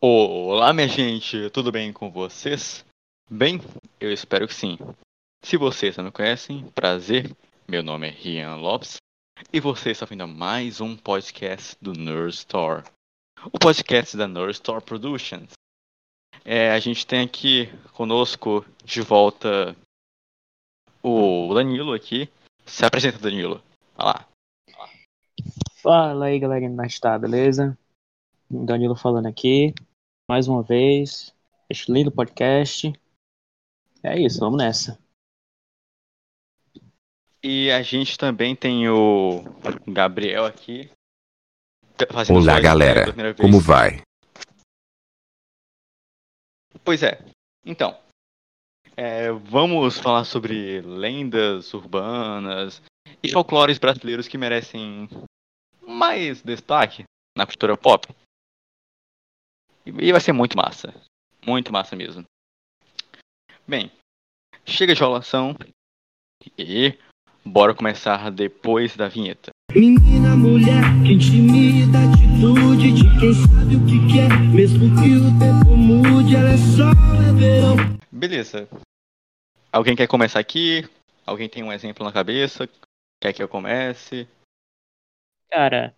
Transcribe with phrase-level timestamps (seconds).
[0.00, 2.82] Olá, minha gente, tudo bem com vocês?
[3.30, 3.60] Bem,
[4.00, 4.78] eu espero que sim.
[5.44, 7.30] Se vocês não me conhecem, prazer,
[7.68, 8.96] meu nome é Rian Lopes
[9.52, 12.82] e você está ouvindo mais um podcast do Nerd Store,
[13.52, 15.50] o podcast da Nerd Store Productions.
[16.46, 19.76] É, a gente tem aqui conosco de volta
[21.02, 22.26] o Danilo aqui.
[22.64, 23.62] Se apresenta, Danilo.
[23.98, 24.28] Olha lá.
[25.86, 27.78] Fala aí, galera, como está, beleza?
[28.50, 29.72] Danilo falando aqui,
[30.28, 31.32] mais uma vez,
[31.70, 32.92] este lindo podcast.
[34.02, 34.98] É isso, vamos nessa.
[37.40, 39.44] E a gente também tem o
[39.86, 40.90] Gabriel aqui.
[42.10, 43.34] fazendo Olá, sua galera.
[43.36, 44.02] Como vai?
[46.84, 47.24] Pois é.
[47.64, 47.96] Então,
[48.96, 52.82] é, vamos falar sobre lendas urbanas
[53.22, 55.08] e folclores brasileiros que merecem
[55.96, 57.04] mais destaque
[57.36, 58.06] na cultura pop.
[59.86, 60.94] E vai ser muito massa.
[61.44, 62.24] Muito massa mesmo.
[63.66, 63.90] Bem,
[64.64, 65.56] chega de enrolação
[66.58, 66.98] e
[67.44, 69.50] bora começar depois da vinheta.
[69.74, 74.28] Menina, mulher, quem te imita, atitude de quem sabe o que quer.
[74.52, 76.90] Mesmo que o tempo mude, ela é só
[77.36, 77.76] verão.
[78.10, 78.68] Beleza.
[79.72, 80.88] Alguém quer começar aqui?
[81.24, 82.68] Alguém tem um exemplo na cabeça?
[83.20, 84.28] Quer que eu comece?
[85.56, 85.96] Cara,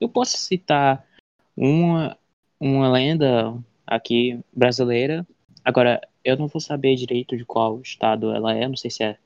[0.00, 1.06] eu posso citar
[1.54, 2.18] uma,
[2.58, 3.54] uma lenda
[3.86, 5.26] aqui brasileira.
[5.62, 9.18] Agora, eu não vou saber direito de qual estado ela é, não sei se é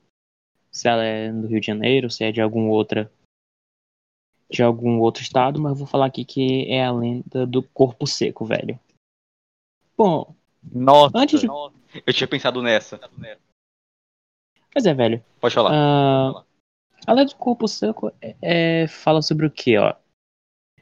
[0.69, 3.09] se ela é do Rio de Janeiro, se é de algum outra
[4.51, 8.43] de algum outro estado, mas vou falar aqui que é a lenda do corpo seco,
[8.43, 8.77] velho.
[9.97, 11.17] Bom, Nossa!
[11.17, 11.47] Antes de-
[12.05, 12.99] Eu tinha pensado nessa.
[14.75, 15.23] mas é, velho.
[15.39, 15.71] Pode falar.
[15.73, 16.43] Ah,
[17.09, 18.35] a lenda do corpo seco é,
[18.83, 19.95] é- fala sobre o quê, ó?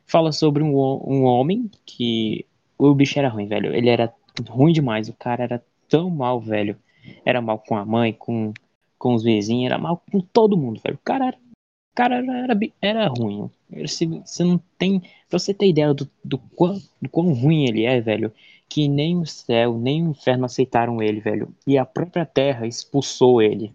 [0.05, 2.45] Fala sobre um, um homem que
[2.77, 3.73] o bicho era ruim, velho.
[3.73, 4.13] Ele era
[4.49, 5.07] ruim demais.
[5.07, 6.77] O cara era tão mal, velho.
[7.25, 8.53] Era mal com a mãe, com,
[8.97, 10.95] com os vizinhos, era mal com todo mundo, velho.
[10.95, 13.49] O cara era, o cara era, era, era ruim.
[13.69, 14.99] Você não tem.
[15.29, 18.33] Pra você ter ideia do, do, quão, do quão ruim ele é, velho,
[18.67, 21.55] que nem o céu, nem o inferno aceitaram ele, velho.
[21.65, 23.73] E a própria terra expulsou ele.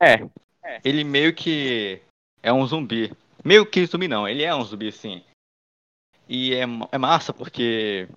[0.00, 0.28] É.
[0.84, 2.00] Ele meio que
[2.42, 3.12] é um zumbi.
[3.44, 5.24] Meio que zumbi não, ele é um zumbi sim.
[6.28, 8.08] E é, é massa porque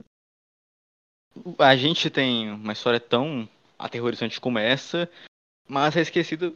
[1.58, 3.48] a gente tem uma história tão
[3.80, 5.10] aterrorizante como essa,
[5.68, 6.54] mas é esquecida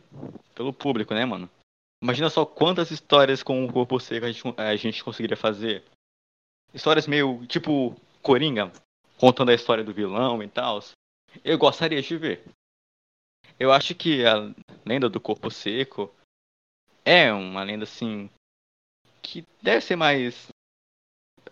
[0.53, 1.49] pelo público, né, mano?
[2.03, 5.83] Imagina só quantas histórias com o corpo seco a gente, a gente conseguiria fazer.
[6.73, 8.71] Histórias meio tipo Coringa,
[9.17, 10.83] contando a história do vilão e tal.
[11.43, 12.43] Eu gostaria de ver.
[13.59, 14.53] Eu acho que a
[14.85, 16.13] lenda do corpo seco
[17.03, 18.29] é uma lenda assim
[19.21, 20.47] que deve ser mais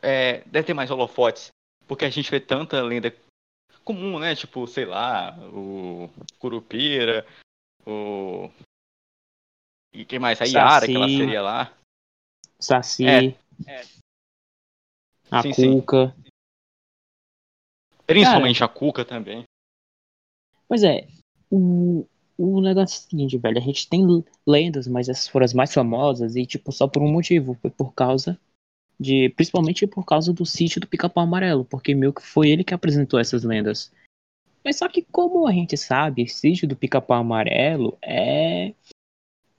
[0.01, 1.49] é, deve ter mais holofotes
[1.87, 3.15] porque a gente vê tanta lenda
[3.83, 4.35] comum né?
[4.35, 6.09] Tipo sei lá o
[6.39, 7.25] curupira
[7.85, 8.49] o
[9.93, 10.41] e quem mais?
[10.41, 11.71] A Yara que ela seria lá.
[12.59, 13.27] Saci, É,
[13.67, 13.81] é.
[15.29, 15.79] a Sim, sim.
[15.79, 16.15] Cuca.
[18.07, 19.43] principalmente a Cuca também.
[20.67, 21.07] Pois é,
[21.53, 25.71] o, o negócio é seguinte, velho, a gente tem lendas, mas essas foram as mais
[25.71, 28.39] famosas e, tipo, só por um motivo, foi por causa
[28.99, 32.73] de, principalmente por causa do sítio do Pica-Pau Amarelo, porque meio que foi ele que
[32.73, 33.91] apresentou essas lendas.
[34.63, 38.73] Mas só que, como a gente sabe, Sítio do Pica-Pau Amarelo é,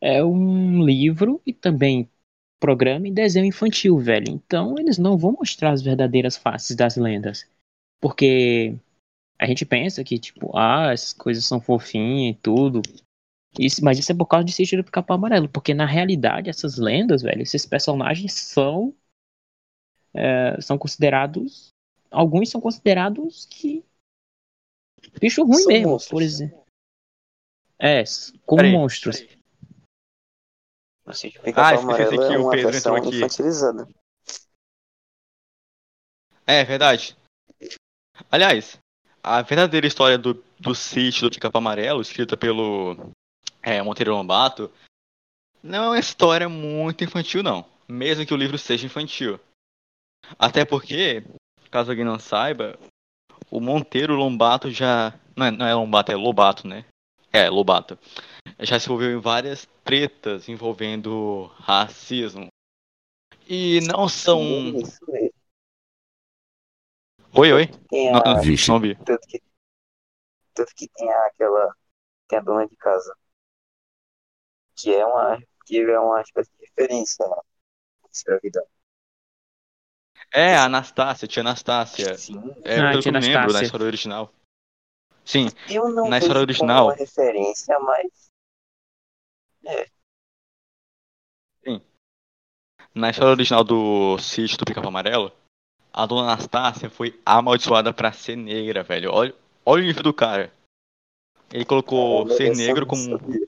[0.00, 2.08] é um livro e também
[2.58, 4.30] programa e desenho infantil, velho.
[4.30, 7.46] Então, eles não vão mostrar as verdadeiras faces das lendas.
[8.00, 8.74] Porque
[9.38, 12.80] a gente pensa que, tipo, ah, essas coisas são fofinhas e tudo.
[13.58, 15.48] Isso, mas isso é por causa de Sítio do Pica-Pau Amarelo.
[15.48, 18.94] Porque, na realidade, essas lendas, velho, esses personagens são...
[20.12, 21.68] é, são considerados...
[22.10, 23.84] Alguns são considerados que...
[25.20, 26.10] Bicho ruim São mesmo, monstros.
[26.10, 26.64] por exemplo.
[27.78, 28.04] É,
[28.46, 29.20] como Peraí, monstros.
[29.20, 29.38] peraí.
[31.06, 33.16] O sítio Ah, esqueci que é o Pedro entrou aqui.
[33.16, 33.86] infantilizada.
[36.46, 37.16] É verdade.
[38.30, 38.78] Aliás,
[39.24, 43.10] a verdadeira história do, do sítio do Pica-Pau Amarelo, escrita pelo
[43.62, 44.70] é, Monteiro Lobato,
[45.62, 47.64] não é uma história muito infantil, não.
[47.88, 49.40] Mesmo que o livro seja infantil.
[50.38, 51.24] Até porque,
[51.70, 52.78] caso alguém não saiba,
[53.50, 55.18] o Monteiro Lombato já.
[55.34, 56.84] Não é, não é Lombato, é Lobato, né?
[57.32, 57.98] É, Lobato.
[58.60, 62.48] Já se envolveu em várias tretas envolvendo racismo.
[63.48, 64.42] E não são.
[64.76, 65.00] Isso.
[67.36, 67.66] Oi, oi.
[67.88, 68.68] Tem Não, a, Vixe.
[68.70, 68.94] não vi.
[68.96, 69.42] tanto, que,
[70.54, 71.74] tanto que tem aquela.
[72.28, 73.14] Tem a dona de casa.
[74.76, 77.24] Que é uma, que é uma espécie de referência
[78.12, 78.64] escravidão.
[80.32, 82.16] É, a Anastácia, tia Anastácia.
[82.16, 82.38] Sim.
[82.64, 83.64] É, Ah, pelo que tia eu me lembro, na Anastácia.
[83.66, 84.32] história original.
[85.24, 88.30] Sim, Eu não Na história como original- uma referência, mas
[92.94, 95.32] na história original do sítio do Pica-Pau Amarelo,
[95.94, 99.12] a dona Anastácia foi amaldiçoada pra ser negra, velho.
[99.12, 99.32] Olha,
[99.64, 100.52] olha o nível do cara.
[101.52, 103.16] Ele colocou Olha, ser negro como.
[103.16, 103.46] sabia.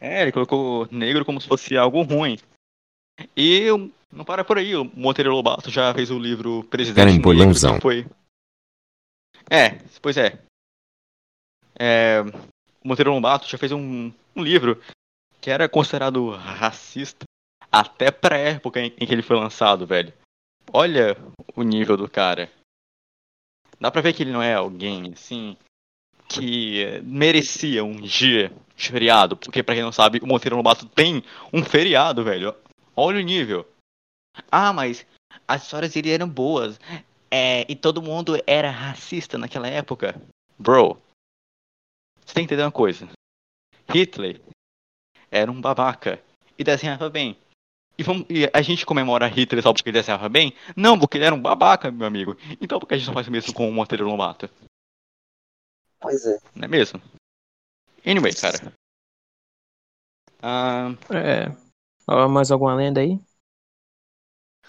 [0.00, 2.38] É, ele colocou negro como se fosse algo ruim.
[3.36, 3.66] E
[4.12, 7.76] não para por aí, o Monteiro Lobato já fez o livro Presidente Negro, empolhãozão.
[7.76, 8.06] que foi.
[9.48, 10.40] É, pois é.
[11.78, 12.20] é.
[12.82, 14.82] O Monteiro Lobato já fez um, um livro
[15.40, 17.24] que era considerado racista
[17.70, 20.12] até pra época em, em que ele foi lançado, velho.
[20.72, 21.16] Olha
[21.56, 22.50] o nível do cara.
[23.80, 25.56] Dá pra ver que ele não é alguém, assim,
[26.28, 29.36] que merecia um dia de feriado.
[29.36, 31.22] Porque, pra quem não sabe, o Monteiro Lobato tem
[31.52, 32.54] um feriado, velho.
[32.94, 33.66] Olha o nível.
[34.50, 35.06] Ah, mas
[35.46, 36.78] as histórias dele eram boas.
[37.30, 40.20] É, e todo mundo era racista naquela época.
[40.58, 41.00] Bro,
[42.24, 43.08] você tem que entender uma coisa.
[43.90, 44.40] Hitler
[45.30, 46.22] era um babaca
[46.58, 47.36] e desenhava bem.
[47.98, 50.54] E, vamos- e a gente comemora Hitler só porque ele desenhava bem?
[50.76, 52.36] Não, porque ele era um babaca, meu amigo.
[52.60, 54.48] Então por que a gente não faz o mesmo com o Monteiro Lobato?
[56.00, 56.38] Pois é.
[56.54, 57.02] Não é mesmo?
[58.06, 58.72] Anyway, cara.
[60.40, 61.48] Ah, É.
[62.28, 63.18] Mais alguma lenda aí?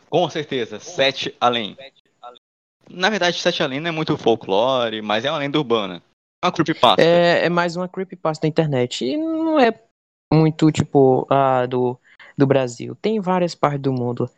[0.10, 1.78] com certeza, Sete Além.
[2.90, 6.02] Na verdade, Sete Além não é muito folclore, mas é uma lenda urbana.
[6.44, 7.02] É uma creepypasta.
[7.02, 9.06] É, é mais uma creepypasta da internet.
[9.06, 9.72] E não é
[10.34, 12.00] muito, tipo, a do,
[12.40, 12.96] do Brasil.
[12.96, 14.30] Tem várias partes do mundo.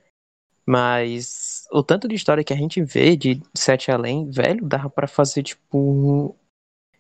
[0.66, 5.08] Mas o tanto de história que a gente vê de Sete Além, velho, dava pra
[5.08, 5.78] fazer, tipo.
[5.78, 6.36] um-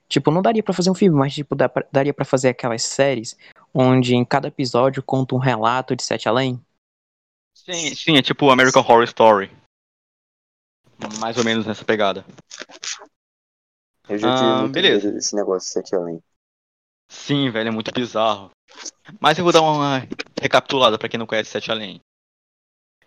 [0.07, 2.83] Tipo, não daria pra fazer um filme, mas, tipo, dá pra- daria pra fazer aquelas
[2.83, 3.37] séries
[3.73, 6.59] onde em cada episódio conta um relato de Sete Além.
[7.55, 9.49] Sim, sim, é tipo American Horror Story.
[11.19, 12.25] Mais ou menos nessa pegada.
[14.09, 15.11] Eu já tive Ah, muito beleza.
[15.11, 16.21] desse negócio de sete além.
[17.11, 18.49] Sim, velho, é muito bizarro.
[19.19, 20.07] Mas eu vou dar uma
[20.41, 21.99] recapitulada pra quem não conhece Sete Além.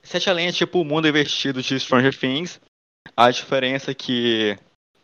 [0.03, 2.61] Sete Além é tipo o mundo invertido de Stranger Things.
[3.17, 4.59] A diferença é que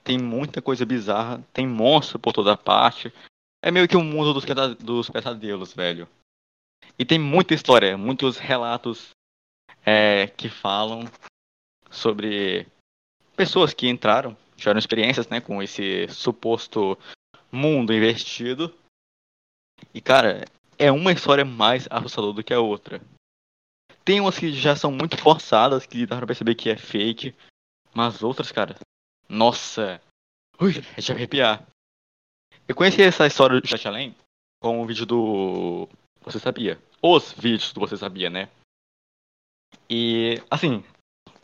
[0.05, 3.11] tem muita coisa bizarra, tem monstro por toda parte.
[3.65, 4.45] É meio que um mundo dos,
[4.77, 6.07] dos pesadelos, velho.
[6.99, 9.13] E tem muita história, muitos relatos
[9.85, 11.05] é, que falam
[11.91, 12.67] sobre
[13.35, 16.99] pessoas que entraram, tiveram experiências né, com esse suposto
[17.51, 18.75] mundo invertido.
[19.93, 20.45] E cara,
[20.79, 23.01] é uma história mais assustadora do que a outra.
[24.05, 27.35] Tem umas que já são muito forçadas, que dá pra perceber que é fake.
[27.95, 28.77] Mas outras, cara,
[29.29, 30.01] nossa.
[30.61, 31.67] Ui, é de arrepiar.
[32.67, 34.15] Eu conheci essa história do Chat Além
[34.61, 35.89] com um vídeo do
[36.23, 36.81] Você Sabia.
[37.03, 38.49] Os vídeos do Você Sabia, né?
[39.89, 40.85] E, assim,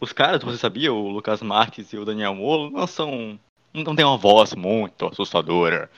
[0.01, 3.39] os caras do Você Sabia, o Lucas Marques e o Daniel Molo, não são.
[3.75, 5.91] não tem uma voz muito assustadora.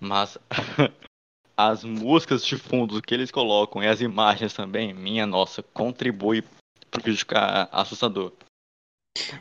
[0.00, 0.38] Mas
[1.56, 6.42] as músicas de fundo que eles colocam e as imagens também, minha nossa, contribui
[6.90, 8.32] pro vídeo ficar assustador.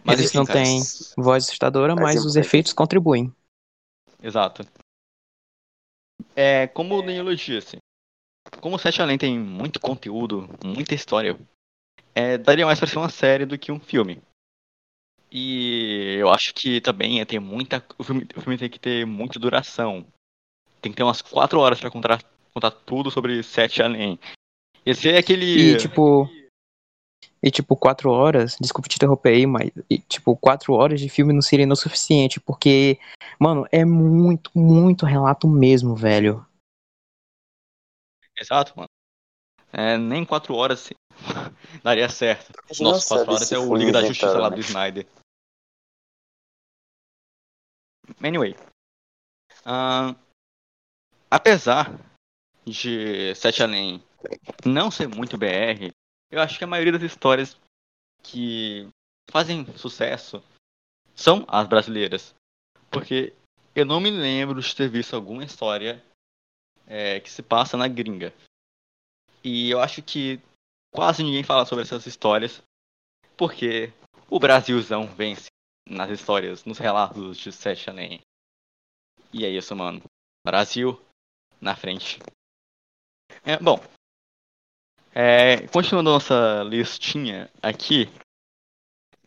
[0.04, 0.82] Mas Eles enfim, não têm
[1.18, 3.34] voz assustadora, Mas mas os efeitos contribuem.
[4.22, 4.66] Exato.
[6.34, 7.78] É, como o Danilo disse,
[8.62, 11.38] como o Sete Além tem muito conteúdo, muita história,
[12.14, 14.22] é, daria mais pra ser uma série do que um filme.
[15.30, 17.86] E eu acho que também é ter muita.
[17.98, 20.06] O filme, o filme tem que ter muita duração.
[20.86, 22.24] Tem que ter umas quatro horas pra contar,
[22.54, 24.20] contar tudo sobre Sete Além.
[24.86, 25.72] Esse é aquele.
[25.72, 26.30] E tipo.
[27.42, 31.34] E tipo, quatro horas, desculpa te interromper aí, mas e, tipo, quatro horas de filme
[31.34, 33.00] não seria o suficiente, porque,
[33.40, 36.46] mano, é muito, muito relato mesmo, velho.
[38.40, 38.90] Exato, mano.
[39.74, 40.96] É, nem quatro horas se-
[41.84, 42.54] daria certo.
[42.80, 44.56] Nossa, quatro horas é o Liga da Justiça lá né?
[44.56, 45.08] do Snyder.
[48.24, 48.56] Anyway.
[49.66, 50.16] ahn,
[51.30, 51.92] apesar
[52.66, 54.04] de Sete Além
[54.66, 55.94] não ser muito BR,
[56.32, 57.58] eu acho que a maioria das histórias
[58.24, 58.90] que
[59.30, 60.44] fazem sucesso
[61.16, 62.34] são as brasileiras.
[62.90, 63.34] Porque
[63.76, 66.04] eu não me lembro de ter visto alguma história
[66.88, 68.34] é, que se passa na gringa.
[69.44, 70.42] E eu acho que
[70.92, 72.64] quase ninguém fala sobre essas histórias,
[73.38, 73.94] porque
[74.30, 75.48] o Brasilzão vence
[75.88, 78.22] nas histórias, nos relatos de Sete Além.
[79.32, 80.02] E é isso, mano.
[80.44, 81.00] Brasil
[81.60, 82.20] na frente.
[83.44, 83.80] É, bom,
[85.14, 88.10] é, continuando nossa listinha aqui,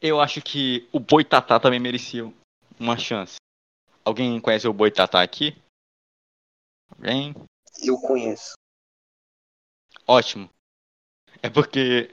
[0.03, 2.31] eu acho que o Boitatá também merecia
[2.79, 3.37] uma chance.
[4.05, 5.57] Alguém conhece o Boitatá aqui?
[6.91, 7.35] Alguém?
[7.83, 8.53] Eu conheço.
[10.07, 10.51] Ótimo.
[11.43, 12.11] É porque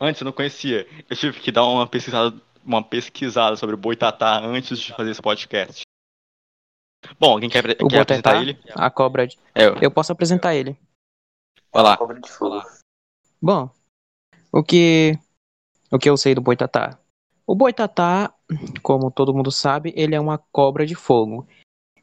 [0.00, 0.86] antes eu não conhecia.
[1.08, 5.22] Eu tive que dar uma pesquisada, uma pesquisada sobre o Boitatá antes de fazer esse
[5.22, 5.82] podcast.
[7.18, 8.58] Bom, quem quer, O quer apresentar ele?
[8.74, 9.26] a cobra.
[9.26, 9.74] de- É, eu.
[9.76, 10.76] Eu posso apresentar ele.
[11.72, 11.96] Vai lá.
[11.96, 12.62] Cobra de fogo.
[13.40, 13.70] Bom,
[14.52, 15.18] o que
[15.90, 16.98] o que eu sei do boitatá?
[17.46, 18.32] O boitatá,
[18.82, 21.46] como todo mundo sabe, ele é uma cobra de fogo.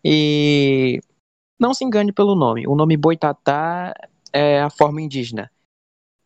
[0.04, 1.00] E
[1.60, 2.68] não se engane pelo nome.
[2.68, 3.94] O nome boitatá
[4.34, 5.52] é a forma indígena.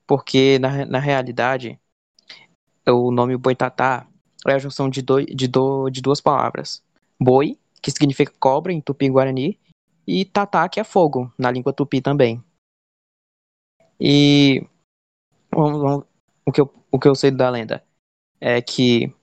[0.05, 1.79] Porque na, na realidade,
[2.87, 4.05] o nome boitatá
[4.47, 6.83] é a junção de, doi- de, do- de duas palavras.
[7.19, 9.59] Boi, que significa cobra em tupi-guarani,
[10.07, 12.41] e tatá, que é fogo, na língua tupi também.
[13.99, 14.65] E
[15.51, 16.05] vamos- vamos-
[16.45, 17.83] o, que eu, o que eu sei da lenda
[18.39, 19.13] é que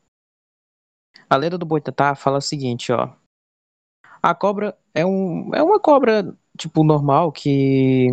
[1.29, 3.11] a lenda do Boitatá fala o seguinte, ó.
[4.23, 8.09] A cobra é, um, é uma cobra, tipo, normal, que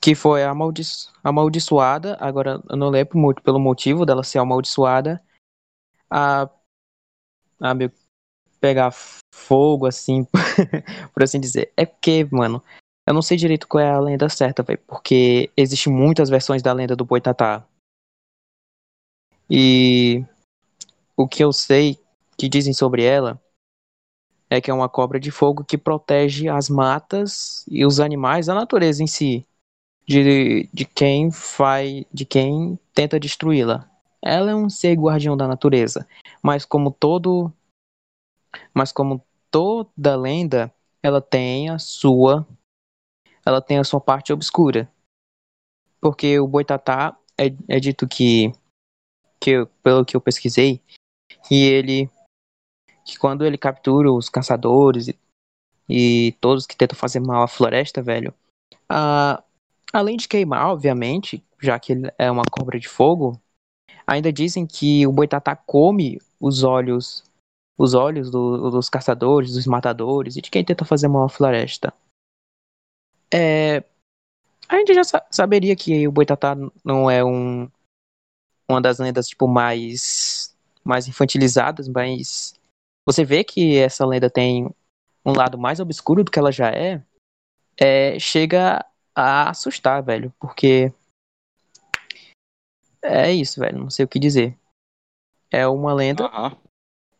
[0.00, 5.20] que foi amaldiço, amaldiçoada, agora eu não lembro muito pelo motivo dela ser amaldiçoada,
[6.10, 6.48] a,
[7.60, 7.90] a meu,
[8.60, 8.92] pegar
[9.34, 10.26] fogo, assim,
[11.12, 11.72] por assim dizer.
[11.76, 12.62] É porque, mano,
[13.06, 16.72] eu não sei direito qual é a lenda certa, velho, porque existem muitas versões da
[16.72, 17.66] lenda do Boitatá.
[19.50, 20.24] E
[21.16, 21.98] o que eu sei
[22.36, 23.40] que dizem sobre ela
[24.50, 28.54] é que é uma cobra de fogo que protege as matas e os animais, a
[28.54, 29.46] natureza em si,
[30.06, 33.88] de, de quem faz, de quem tenta destruí-la.
[34.22, 36.06] Ela é um ser guardião da natureza,
[36.42, 37.52] mas como todo,
[38.72, 42.46] mas como toda lenda, ela tem a sua,
[43.44, 44.90] ela tem a sua parte obscura,
[46.00, 48.52] porque o boitatá é, é dito que,
[49.40, 50.82] que pelo que eu pesquisei,
[51.46, 52.10] que ele,
[53.04, 55.18] que quando ele captura os caçadores e,
[55.88, 58.34] e todos que tentam fazer mal à floresta, velho,
[58.88, 59.42] a,
[59.92, 63.40] além de queimar, obviamente, já que ele é uma cobra de fogo,
[64.06, 67.24] ainda dizem que o boitatá come os olhos,
[67.78, 71.94] os olhos do- dos caçadores, dos matadores e de quem tenta fazer à floresta.
[73.32, 73.84] É,
[74.68, 77.70] a gente já sa- saberia que o boitatá não é um,
[78.68, 80.54] uma das lendas tipo mais
[80.84, 82.58] mais infantilizadas, mas
[83.06, 84.74] você vê que essa lenda tem
[85.24, 87.02] um lado mais obscuro do que ela já é,
[87.78, 90.92] é chega a assustar, velho, porque
[93.02, 94.56] é isso, velho, não sei o que dizer.
[95.50, 96.56] É uma lenda, Aham.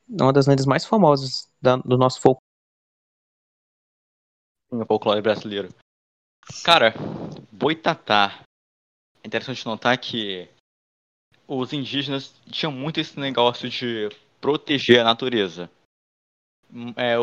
[0.09, 2.41] Uma das lendas mais famosas da- do nosso folk.
[4.71, 5.69] No folclore brasileiro.
[6.65, 6.95] Cara,
[7.53, 8.43] Boitatá.
[9.23, 10.49] É interessante notar que
[11.47, 14.09] os indígenas tinham muito esse negócio de
[14.41, 15.71] proteger a natureza.
[16.73, 17.17] Hum, é,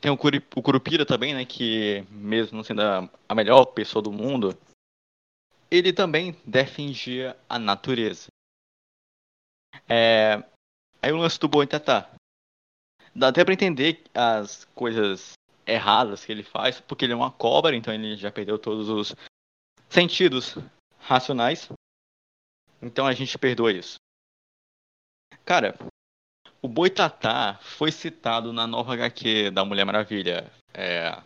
[0.00, 1.44] tem o, Curupira também, né?
[1.44, 4.56] Que mesmo não sendo a, a melhor pessoa do mundo,
[5.70, 8.28] ele também defendia a natureza.
[9.88, 10.42] É,
[11.02, 12.10] aí o lance do Boitatá.
[13.14, 15.32] Dá até pra entender as coisas
[15.66, 19.14] erradas que ele faz, porque ele é uma cobra, então ele já perdeu todos os
[19.88, 20.56] sentidos
[20.98, 21.68] racionais.
[22.80, 23.96] Então a gente perdoa isso.
[25.44, 25.76] Cara,
[26.62, 30.50] o Boitatá foi citado na nova HQ da Mulher Maravilha.
[30.72, 31.20] É,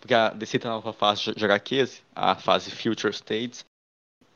[0.00, 3.64] porque a DC tá nova fase de HQs, a fase Future States.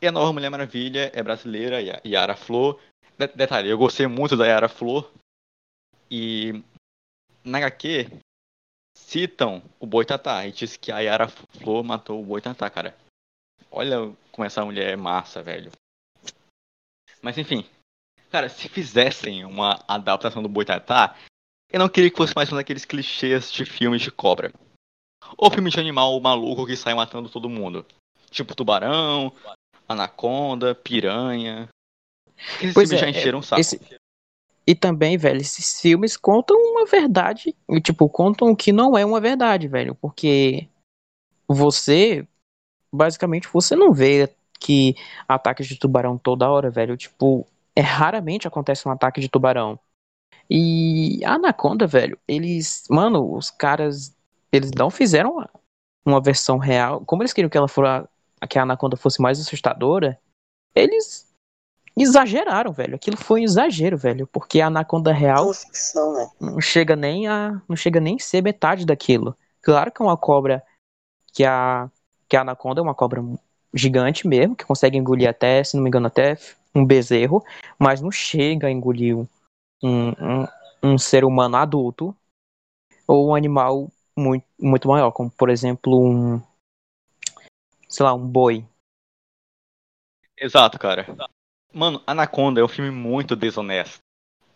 [0.01, 2.81] E a nova Mulher Maravilha é brasileira, Ya- Yara Flor.
[3.19, 5.11] De- detalhe, eu gostei muito da Yara Flor.
[6.11, 6.63] E
[7.45, 8.11] na HQ
[8.97, 12.97] citam o Boitatá e diz que a Yara Flor matou o Boitatá, cara.
[13.71, 15.71] Olha como essa mulher é massa, velho.
[17.23, 17.65] Mas enfim,
[18.31, 21.17] cara, se fizessem uma adaptação do Boitatá,
[21.71, 24.53] eu não queria que fosse mais um daqueles clichês de filmes de cobra.
[25.37, 27.87] Ou filme de animal maluco que sai matando todo mundo.
[28.31, 29.33] Tipo tubarão,
[29.89, 31.69] anaconda, piranha.
[32.59, 33.61] Esses Pois filmes é, já encheram o saco.
[33.61, 34.00] Esse-
[34.71, 39.21] E também, velho, esses filmes contam uma verdade, tipo, contam o que não é uma
[39.21, 40.69] verdade, velho, porque
[41.49, 42.25] você,
[42.95, 44.95] basicamente, você não vê que
[45.27, 49.77] ataques de tubarão toda hora, velho, tipo, é raramente acontece um ataque de tubarão.
[50.49, 54.17] E a Anaconda, velho, eles, mano, os caras,
[54.53, 55.51] eles não fizeram uma,
[56.07, 58.09] uma versão real, como eles queriam que ela fosse,
[58.49, 60.17] que a Anaconda fosse mais assustadora,
[60.77, 61.30] eles
[61.97, 62.95] exageraram, velho.
[62.95, 66.31] Aquilo foi um exagero, velho, porque a Anaconda real ficção, né?
[66.41, 69.37] não chega nem a não chega nem a ser metade daquilo.
[69.63, 70.63] Claro que é uma cobra
[71.33, 71.91] que a
[72.29, 73.23] que a anaconda é uma cobra
[73.75, 76.39] gigante mesmo, que consegue engolir até, se não me engano, até
[76.73, 77.45] um bezerro,
[77.77, 79.27] mas não chega a engolir um,
[79.83, 80.47] um,
[80.83, 82.17] um ser humano adulto
[83.07, 86.41] ou um animal muito, muito maior, como por exemplo um
[87.89, 88.65] sei lá, um boi.
[90.39, 91.05] Exato, cara.
[91.73, 93.99] Mano, Anaconda é um filme muito desonesto.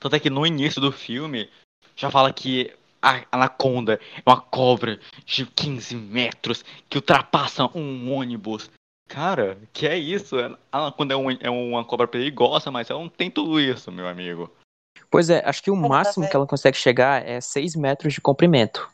[0.00, 1.48] Tanto é que no início do filme
[1.96, 8.70] já fala que a Anaconda é uma cobra de 15 metros que ultrapassa um ônibus.
[9.08, 10.36] Cara, que é isso?
[10.38, 14.08] A Anaconda é, um- é uma cobra perigosa, mas ela não tem tudo isso, meu
[14.08, 14.50] amigo.
[15.10, 18.20] Pois é, acho que o máximo é- que ela consegue chegar é 6 metros de
[18.20, 18.90] comprimento.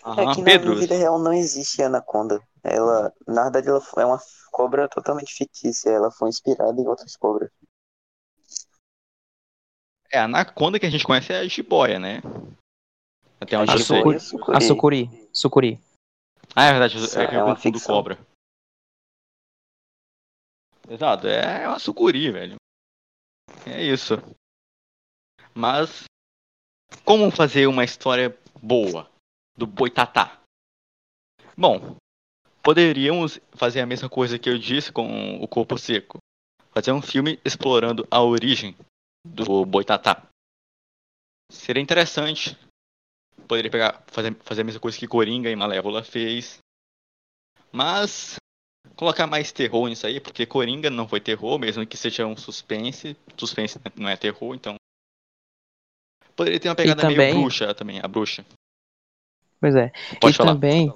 [0.00, 2.40] É Aham, que na Pedro, vida real não existe anaconda.
[2.62, 4.20] Ela, na verdade, ela é uma
[4.50, 5.90] cobra totalmente fictícia.
[5.90, 7.50] Ela foi inspirada em outras cobras.
[10.10, 12.20] é a Anaconda que a gente conhece é a jiboia, né?
[13.40, 13.98] Até onde A eu sei.
[13.98, 14.20] sucuri.
[14.20, 14.56] sucuri.
[14.56, 15.28] A sucuri.
[15.32, 15.80] Sucuri.
[16.56, 17.94] Ah, é verdade, Isso é que é eu uma confundo ficção.
[17.94, 18.18] cobra.
[20.88, 22.56] Exato, é uma sucuri, velho.
[23.66, 24.14] É isso.
[25.54, 26.04] Mas
[27.04, 29.10] como fazer uma história boa
[29.56, 30.40] do Boitatá?
[31.56, 31.96] Bom,
[32.62, 36.18] poderíamos fazer a mesma coisa que eu disse com o Corpo Seco.
[36.72, 38.76] Fazer um filme explorando a origem
[39.26, 40.22] do Boitatá.
[41.50, 42.56] Seria interessante.
[43.46, 46.58] Poderia pegar, fazer, fazer a mesma coisa que Coringa e Malévola fez.
[47.72, 48.36] Mas
[48.96, 53.16] colocar mais terror nisso aí, porque Coringa não foi terror, mesmo que seja um suspense.
[53.36, 54.74] Suspense não é terror, então.
[56.36, 58.44] Poderia ter uma pegada também- meio bruxa também, a bruxa.
[59.60, 59.90] Pois é.
[60.20, 60.52] Pode e falar.
[60.52, 60.92] também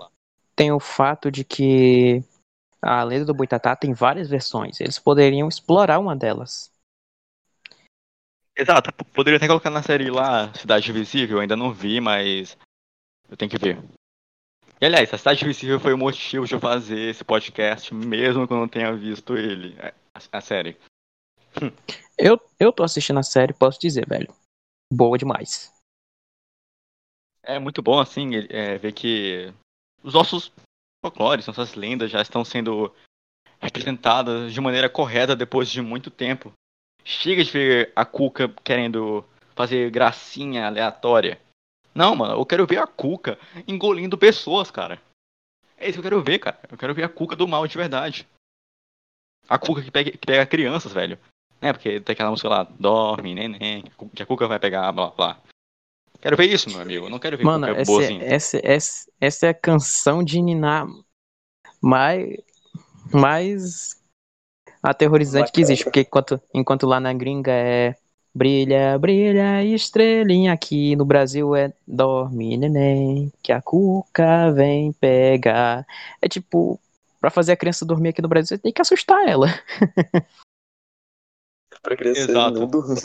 [0.55, 2.23] tem o fato de que
[2.81, 4.81] a lenda do Boitatá tem várias versões.
[4.81, 6.71] Eles poderiam explorar uma delas.
[8.57, 12.57] Exato, poderia até colocar na série lá, Cidade Invisível, eu ainda não vi, mas
[13.31, 13.79] eu tenho que ver.
[14.79, 18.53] E aliás, a Cidade Invisível foi o motivo de eu fazer esse podcast, mesmo que
[18.53, 20.77] eu não tenha visto ele, a, a série.
[22.19, 24.33] Eu, eu tô assistindo a série, posso dizer, velho.
[24.93, 25.73] Boa demais.
[27.43, 29.53] É muito bom, assim, é, ver que
[30.03, 30.53] os nossos
[31.05, 32.95] folclores, nossas lendas já estão sendo
[33.61, 36.53] representadas de maneira correta depois de muito tempo.
[37.05, 41.41] Chega de ver a Cuca querendo fazer gracinha aleatória.
[41.95, 45.01] Não, mano, eu quero ver a Cuca engolindo pessoas, cara.
[45.77, 46.59] É isso que eu quero ver, cara.
[46.71, 48.27] Eu quero ver a Cuca do mal de verdade.
[49.49, 51.19] A Cuca que pega, que pega crianças, velho.
[51.61, 53.85] É, porque tem aquela música lá, dorme, neném,
[54.15, 55.41] que a Cuca vai pegar, blá blá.
[56.23, 57.11] Quero ver isso, meu amigo.
[57.11, 60.87] Não quero ver Mano, Cuca essa, é, essa, essa, essa é a canção de Niná
[61.83, 62.37] mais,
[63.13, 64.01] mais
[64.81, 65.83] aterrorizante que existe.
[65.85, 67.97] Porque enquanto, enquanto lá na gringa é
[68.33, 75.85] brilha, brilha, estrelinha, aqui no Brasil é dorme, neném, que a cuca vem pegar.
[76.23, 76.81] É tipo,
[77.21, 79.49] pra fazer a criança dormir aqui no Brasil, você tem que assustar ela.
[81.83, 82.61] Pra criança Exato.
[82.61, 83.01] não dormir.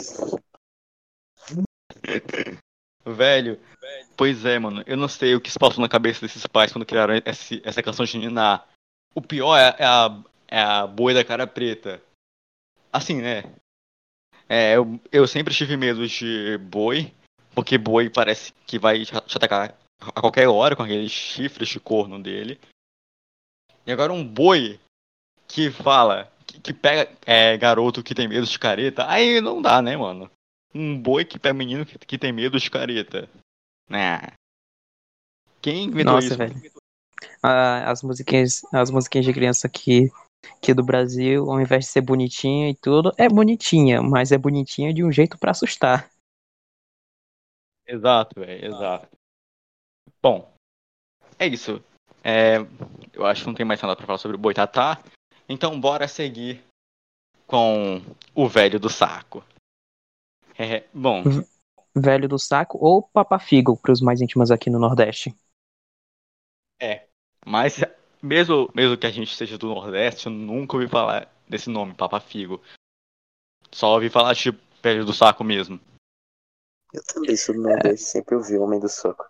[3.14, 3.58] Velho,
[4.16, 4.82] pois é, mano.
[4.86, 7.82] Eu não sei o que se passou na cabeça desses pais quando criaram esse- essa
[7.82, 8.64] canção de Niná.
[9.14, 12.02] O pior é, é a, é a boi da cara preta.
[12.92, 13.44] Assim, né?
[14.48, 17.12] É, eu, eu sempre tive medo de boi,
[17.54, 22.22] porque boi parece que vai te atacar a qualquer hora com aqueles chifres de corno
[22.22, 22.58] dele.
[23.86, 24.78] E agora um boi
[25.46, 29.80] que fala, que, que pega é, garoto que tem medo de careta, aí não dá,
[29.82, 30.30] né, mano?
[30.74, 33.28] Um boi que pega menino que, que tem medo de careta.
[33.88, 34.20] Né?
[35.60, 36.36] Quem inventou Nossa, isso?
[36.36, 36.54] velho.
[37.42, 40.10] Ah, as musiquinhas, as musiquinhas de criança aqui,
[40.56, 44.92] aqui do Brasil, ao invés de ser bonitinha e tudo, é bonitinha, mas é bonitinha
[44.92, 46.10] de um jeito pra assustar.
[47.86, 49.08] Exato, velho, exato.
[50.22, 50.52] Bom,
[51.38, 51.82] é isso.
[52.22, 52.58] É,
[53.12, 55.02] eu acho que não tem mais nada pra falar sobre o Boitatá.
[55.48, 56.62] Então bora seguir
[57.46, 58.02] com
[58.34, 59.42] o velho do saco.
[60.58, 61.22] É, bom,
[61.94, 65.34] Velho do saco ou papafigo pros mais íntimos aqui no Nordeste.
[67.46, 67.80] mas
[68.22, 72.20] mesmo, mesmo que a gente seja do Nordeste, eu nunca ouvi falar desse nome, Papa
[72.20, 72.60] Figo.
[73.72, 74.50] Só ouvi falar de
[74.82, 75.80] velho do saco mesmo.
[76.92, 79.24] Eu também sou do Nordeste, sempre ouvi o Homem do Soco.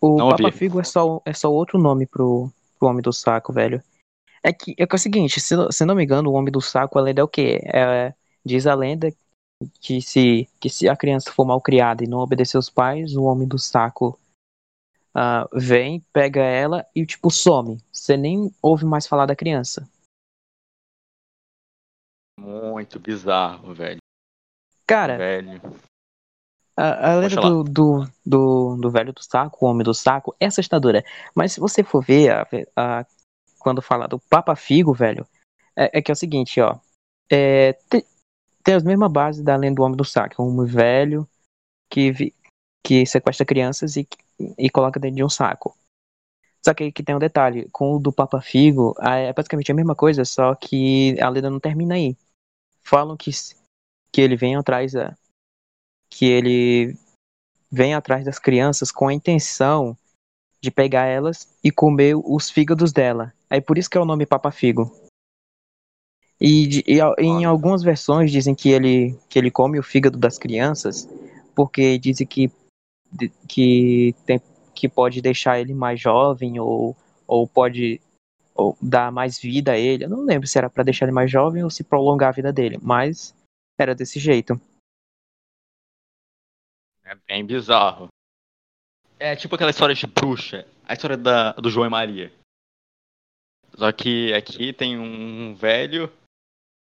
[0.00, 0.42] O Não ouvi.
[0.42, 3.82] papafigo é só, é só outro nome pro, pro Homem do Saco, velho.
[4.42, 6.52] É que é, que é o seguinte, se, não- se não me engano, o Homem
[6.52, 7.60] do Saco, a lenda é o quê?
[7.72, 8.12] É,
[8.44, 9.12] diz a lenda
[9.80, 13.24] que se, que se a criança for mal criada e não obedecer os pais, o
[13.24, 14.18] Homem do Saco
[15.14, 17.80] ah, vem, pega ela e, tipo, some.
[17.92, 19.88] Você nem ouve mais falar da criança.
[22.38, 23.98] Muito bizarro, velho.
[24.86, 25.60] Cara, Velho.
[26.76, 27.48] A, a lenda falar.
[27.48, 31.04] do, do, do, do velho do saco, o homem do saco, é assustadora.
[31.34, 33.06] Mas se você for ver, a, a-
[33.60, 35.26] quando fala do Papa Figo, velho,
[35.76, 36.76] é, é que é o seguinte, ó.
[37.30, 38.04] É, te-
[38.64, 40.42] tem as mesmas bases da lenda do homem do saco.
[40.42, 41.28] Um homem velho
[41.90, 42.34] que, vi-
[42.82, 44.08] que sequestra crianças e,
[44.58, 45.76] e coloca dentro de um saco.
[46.64, 49.74] Só que aí que tem um detalhe, com o do Papa Figo, é basicamente a
[49.74, 52.16] mesma coisa, só que a lenda não termina aí.
[52.80, 53.30] Falam que,
[54.10, 55.14] que ele vem atrás da,
[56.08, 56.96] que ele
[57.70, 59.96] vem atrás das crianças com a intenção
[60.58, 63.34] de pegar elas e comer os fígados dela.
[63.50, 64.90] Aí por isso que é o nome Papa Figo.
[66.40, 70.38] E, de- e em algumas versões dizem que ele, que ele come o fígado das
[70.38, 71.08] crianças
[71.54, 72.50] porque dizem que,
[73.48, 74.40] que, tem,
[74.74, 78.00] que pode deixar ele mais jovem ou, ou pode
[78.54, 80.04] ou dar mais vida a ele.
[80.04, 82.52] Eu não lembro se era pra deixar ele mais jovem ou se prolongar a vida
[82.52, 83.34] dele, mas
[83.78, 84.60] era desse jeito.
[87.04, 88.08] É bem bizarro.
[89.18, 90.66] É tipo aquela história de bruxa.
[90.86, 92.32] A história da, do João e Maria.
[93.76, 96.12] Só que aqui tem um velho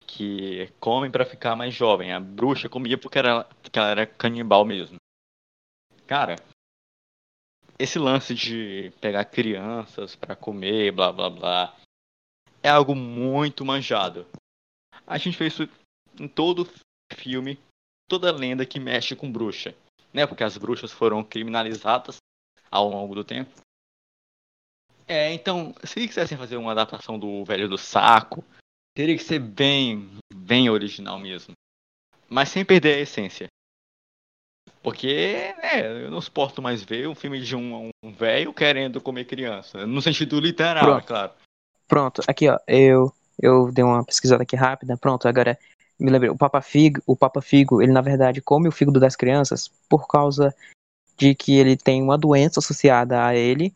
[0.07, 2.13] que come pra ficar mais jovem.
[2.13, 4.97] A bruxa comia porque, era, porque ela era canibal mesmo.
[6.07, 6.37] Cara,
[7.77, 11.77] esse lance de pegar crianças pra comer, blá blá blá,
[12.63, 14.25] é algo muito manjado.
[15.05, 15.69] A gente fez isso
[16.19, 16.67] em todo
[17.13, 17.59] filme,
[18.09, 19.75] toda lenda que mexe com bruxa
[20.17, 20.25] né?
[20.25, 22.17] Porque as bruxas foram criminalizadas
[22.71, 23.51] ao longo do tempo.
[25.07, 28.43] É, então, se quisessem fazer uma adaptação do Velho do Saco,
[28.97, 31.53] teria que ser bem, bem original mesmo.
[32.27, 33.47] Mas sem perder a essência.
[34.81, 39.25] Porque, né, eu não suporto mais ver um filme de um, um velho querendo comer
[39.25, 39.85] criança.
[39.85, 41.03] No sentido literal, Pronto.
[41.03, 41.31] é claro.
[41.87, 44.97] Pronto, aqui ó, eu eu dei uma pesquisada aqui rápida.
[44.97, 45.59] Pronto, agora
[45.99, 49.15] me lembrei, o Papa Figo, o Papa Figo, ele na verdade come o fígado das
[49.15, 50.55] crianças por causa
[51.15, 53.75] de que ele tem uma doença associada a ele,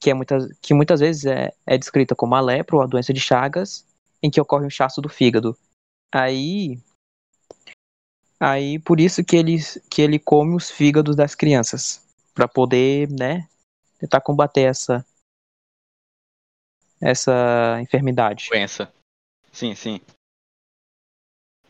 [0.00, 3.12] que é muitas que muitas vezes é, é descrita como a lepra ou a doença
[3.12, 3.84] de Chagas,
[4.26, 5.56] em que ocorre um inchaço do fígado.
[6.14, 6.78] Aí
[8.38, 9.56] aí por isso que ele
[9.90, 12.02] que ele come os fígados das crianças,
[12.34, 13.48] para poder, né,
[13.98, 15.04] tentar combater essa
[17.00, 18.48] essa enfermidade.
[18.50, 18.92] Doença.
[19.52, 20.00] Sim, sim.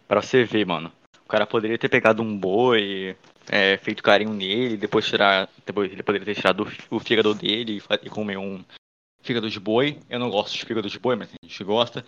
[0.06, 0.92] Pra você ver, mano.
[1.24, 3.16] O cara poderia ter pegado um boi,
[3.48, 5.48] é, feito carinho nele, depois tirar.
[5.64, 8.64] Depois ele poderia ter tirado o fí- o fígado dele e e comer um
[9.22, 9.98] fígado de boi.
[10.08, 12.06] Eu não gosto de fígado de boi, mas a gente gosta.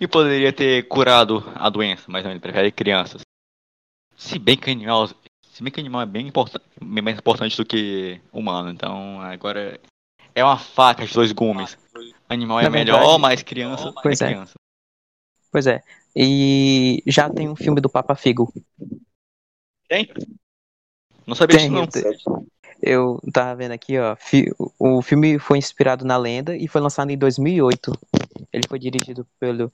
[0.00, 3.20] E poderia ter curado a doença, mas não, ele prefere crianças.
[4.16, 5.08] Se bem que animal.
[5.52, 9.78] Se bem que animal é bem importante, mais importante do que humano, então agora
[10.34, 11.76] é uma faca de dois gumes.
[12.28, 14.28] Animal é Na melhor, verdade- mas criança Pois é é.
[14.28, 14.54] criança.
[15.52, 15.82] Pois é.
[16.16, 18.52] E já tem um filme do Papa Figo.
[19.88, 20.08] Tem?
[21.26, 22.46] Não sabia Tem, disso não.
[22.82, 24.16] eu Eu tava vendo aqui, ó.
[24.78, 27.92] O filme foi inspirado na lenda e foi lançado em 2008.
[28.52, 29.70] Ele foi dirigido pelo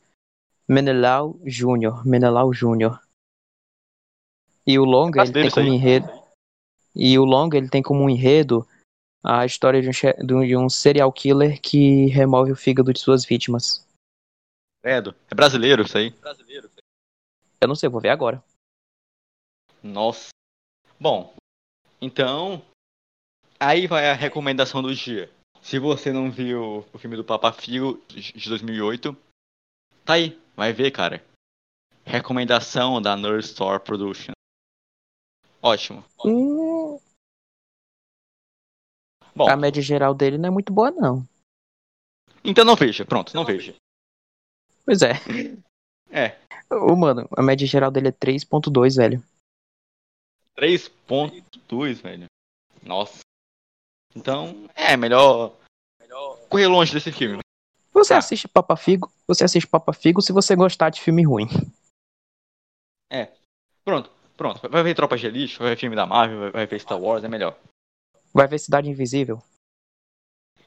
[0.69, 2.07] Menelau Júnior.
[2.07, 3.01] Menelau Júnior.
[4.67, 5.77] E o longa ele tem brasileiro como aí.
[5.77, 6.27] enredo.
[6.95, 8.67] E o longa ele tem como enredo
[9.23, 9.89] a história de
[10.35, 13.87] um, de um- serial killer que remove o fígado de suas vítimas.
[14.83, 15.15] Credo.
[15.31, 16.15] É brasileiro isso aí?
[17.61, 18.43] Eu não sei, vou ver agora.
[19.83, 20.29] Nossa.
[20.99, 21.35] Bom,
[22.01, 22.63] então.
[23.59, 25.31] Aí vai a recomendação do dia.
[25.63, 29.17] Se você não viu o filme do Papa Figo de 2008,
[30.05, 31.25] tá aí, vai ver, cara.
[32.05, 34.33] Recomendação da Nerd Store Production.
[35.61, 36.05] Ótimo.
[36.25, 36.99] Hum,
[39.35, 41.27] Bom, a média geral dele não é muito boa, não.
[42.45, 43.05] então não veja.
[43.05, 43.75] Pronto, não veja.
[44.85, 45.13] Pois é.
[46.09, 46.39] É,
[46.71, 49.23] Ô, mano, a média geral dele é 3.2, velho.
[50.57, 52.27] 3.2, velho.
[52.81, 53.21] Nossa.
[54.15, 55.53] Então, é melhor
[56.49, 57.41] correr longe desse filme.
[57.97, 58.19] Você Tá.
[58.19, 61.47] assiste Papa Figo, você assiste Papa Figo se você gostar de filme ruim.
[63.85, 64.69] Pronto, pronto.
[64.69, 67.29] Vai ver Tropa de Elite, vai ver filme da Marvel, vai- ver Star Wars, é
[67.29, 67.57] melhor.
[68.35, 69.41] Vai ver Cidade Invisível.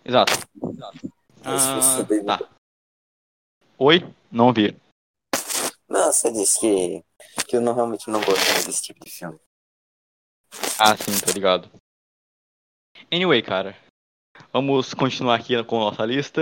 [0.03, 0.31] Exato.
[1.45, 2.49] Ah, tá.
[3.77, 3.99] Oi?
[4.31, 4.75] Não vi.
[5.87, 7.03] Não, você disse que,
[7.45, 9.39] que eu não, realmente não gosto desse tipo de filme.
[10.79, 11.69] Ah, sim, tô ligado.
[13.11, 13.77] Anyway, cara.
[14.53, 16.41] Vamos continuar aqui com a nossa lista.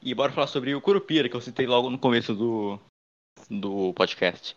[0.00, 2.78] E bora falar sobre o Curupira, que eu citei logo no começo do,
[3.50, 4.56] do podcast.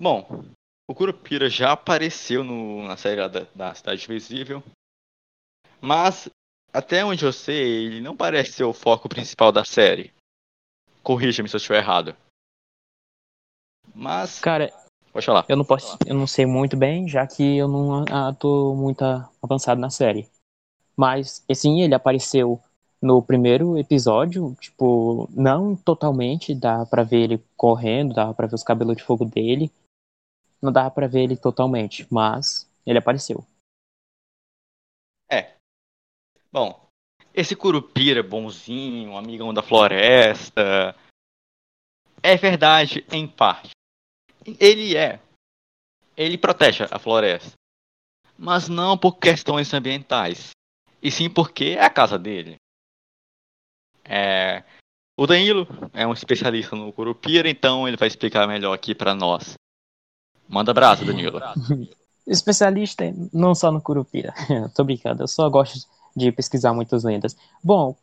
[0.00, 0.44] Bom,
[0.88, 4.62] o Curupira já apareceu no, na série da, da Cidade Invisível.
[5.80, 6.28] Mas,
[6.72, 10.12] até onde eu sei, ele não parece ser o foco principal da série.
[11.02, 12.16] Corrija-me se eu estiver errado.
[13.92, 14.72] Mas, Cara,
[15.12, 15.46] pode falar.
[15.48, 19.02] eu não posso, eu não sei muito bem, já que eu não tô muito
[19.42, 20.30] avançado na série.
[20.96, 22.62] Mas, sim, ele apareceu
[23.00, 28.62] no primeiro episódio, tipo, não totalmente, dá pra ver ele correndo, dá pra ver os
[28.62, 29.70] cabelos de fogo dele.
[30.60, 33.44] Não dá pra ver ele totalmente, mas ele apareceu.
[35.30, 35.54] É.
[36.50, 36.88] Bom,
[37.32, 40.96] esse Curupira bonzinho, amigão da floresta.
[42.20, 43.70] É verdade em parte.
[44.58, 45.20] Ele é.
[46.16, 47.52] Ele protege a floresta.
[48.36, 50.50] Mas não por questões ambientais.
[51.00, 52.56] E sim porque é a casa dele.
[54.08, 54.64] É,
[55.16, 59.54] o Danilo é um especialista no Curupira, então ele vai explicar melhor aqui para nós.
[60.48, 61.40] Manda abraço, Danilo.
[62.26, 64.32] Especialista não só no Curupira.
[64.74, 67.36] Tô brincando, eu só gosto de pesquisar muitas lendas.
[67.62, 67.96] Bom,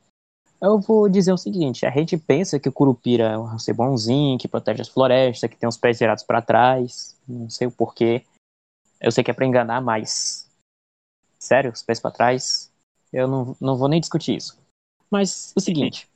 [0.62, 4.38] eu vou dizer o seguinte: a gente pensa que o Curupira é um ser bonzinho,
[4.38, 7.15] que protege as florestas, que tem os pés virados para trás.
[7.28, 8.26] Não sei o porquê.
[9.00, 10.50] Eu sei que é pra enganar, mas.
[11.39, 12.72] Sério, os pés para trás?
[13.13, 14.58] Eu não, não vou nem discutir isso.
[15.10, 16.08] Mas o seguinte: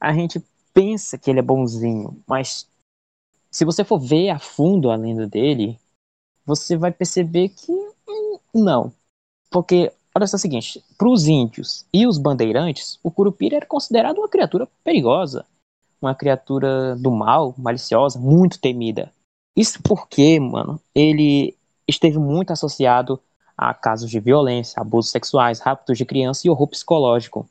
[0.00, 0.42] a gente
[0.72, 2.68] pensa que ele é bonzinho, mas
[3.50, 5.78] se você for ver a fundo a lenda dele,
[6.44, 8.92] você vai perceber que hum, não.
[9.50, 14.18] Porque, olha só o seguinte: para os índios e os bandeirantes, o Curupira era considerado
[14.18, 15.46] uma criatura perigosa,
[16.02, 19.12] uma criatura do mal, maliciosa, muito temida.
[19.56, 23.20] Isso porque, mano, ele esteve muito associado
[23.56, 27.48] a casos de violência, abusos sexuais, raptos de criança e horror psicológico.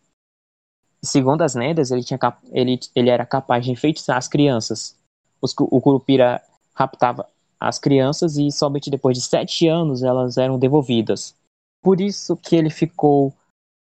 [1.04, 2.18] Segundo as lendas, ele, tinha,
[2.52, 4.96] ele, ele era capaz de enfeitiçar as crianças.
[5.42, 6.42] Os, o Curupira
[6.74, 7.28] raptava
[7.60, 11.36] as crianças e somente depois de sete anos elas eram devolvidas.
[11.82, 13.34] Por isso que ele ficou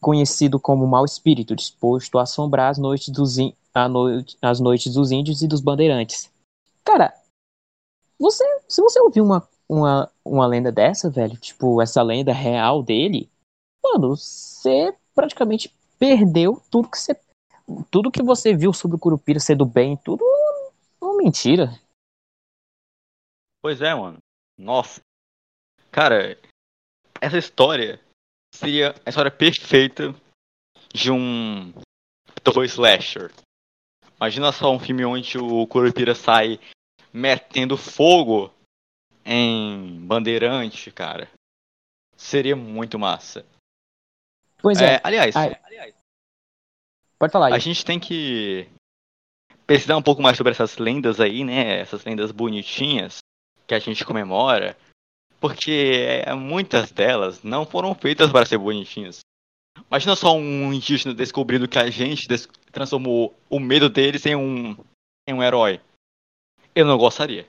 [0.00, 3.36] conhecido como mau espírito, disposto a assombrar as noites dos,
[3.90, 6.30] noite, as noites dos índios e dos bandeirantes.
[6.84, 7.14] Cara,
[8.18, 13.30] você, se você ouvir uma, uma, uma lenda dessa, velho, tipo, essa lenda real dele,
[13.82, 15.72] mano, você praticamente
[16.04, 17.18] perdeu tudo que você.
[17.90, 20.22] Tudo que você viu sobre o Curupira ser do bem, tudo
[21.00, 21.80] uma mentira.
[23.62, 24.18] Pois é, mano.
[24.58, 25.00] Nossa.
[25.90, 26.38] Cara,
[27.22, 27.98] essa história
[28.54, 30.14] seria a história perfeita
[30.92, 31.72] de um
[32.42, 33.32] terror slasher.
[34.16, 36.60] Imagina só um filme onde o Curupira sai
[37.10, 38.52] metendo fogo
[39.24, 41.30] em Bandeirante, cara.
[42.14, 43.46] Seria muito massa.
[44.64, 44.94] Pois é.
[44.94, 45.54] é aliás, Ai.
[47.18, 47.52] pode falar aí.
[47.52, 48.66] a gente tem que
[49.66, 51.80] pesquisar um pouco mais sobre essas lendas aí, né?
[51.80, 53.18] Essas lendas bonitinhas
[53.66, 54.74] que a gente comemora.
[55.38, 59.20] Porque muitas delas não foram feitas para ser bonitinhas.
[59.90, 62.26] Imagina só um indígena descobrindo que a gente
[62.72, 64.74] transformou o medo deles em um,
[65.28, 65.78] em um herói.
[66.74, 67.46] Eu não gostaria.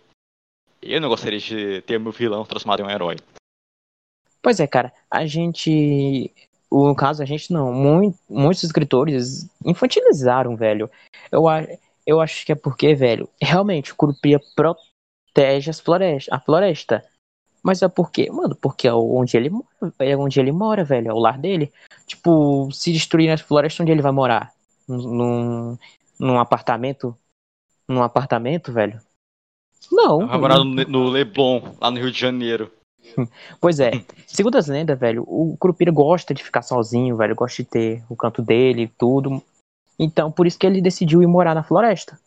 [0.82, 3.16] Eu não gostaria de ter meu vilão transformado em um herói.
[4.42, 4.94] Pois é, cara.
[5.10, 6.30] A gente.
[6.84, 7.72] No caso, a gente não.
[7.72, 10.90] Muito, muitos escritores infantilizaram, velho.
[11.32, 11.44] Eu,
[12.06, 17.04] eu acho que é porque, velho, realmente o Curupira protege as florestas, a floresta.
[17.64, 19.50] Mas é porque, mano, porque é onde ele
[19.98, 21.72] é onde ele mora, velho, é o lar dele.
[22.06, 24.54] Tipo, se destruir as florestas, onde ele vai morar?
[24.88, 25.78] Num,
[26.20, 27.18] num apartamento?
[27.88, 29.02] Num apartamento, velho?
[29.92, 30.28] Não.
[30.28, 32.72] Vai morar no, no Leblon, lá no Rio de Janeiro.
[33.62, 33.92] Pois é.
[34.28, 38.16] Segundo as lendas, velho, o Curupira gosta de ficar sozinho, velho, gosta de ter o
[38.16, 39.42] canto dele e tudo.
[39.98, 42.20] Então, por isso que ele decidiu ir morar na floresta.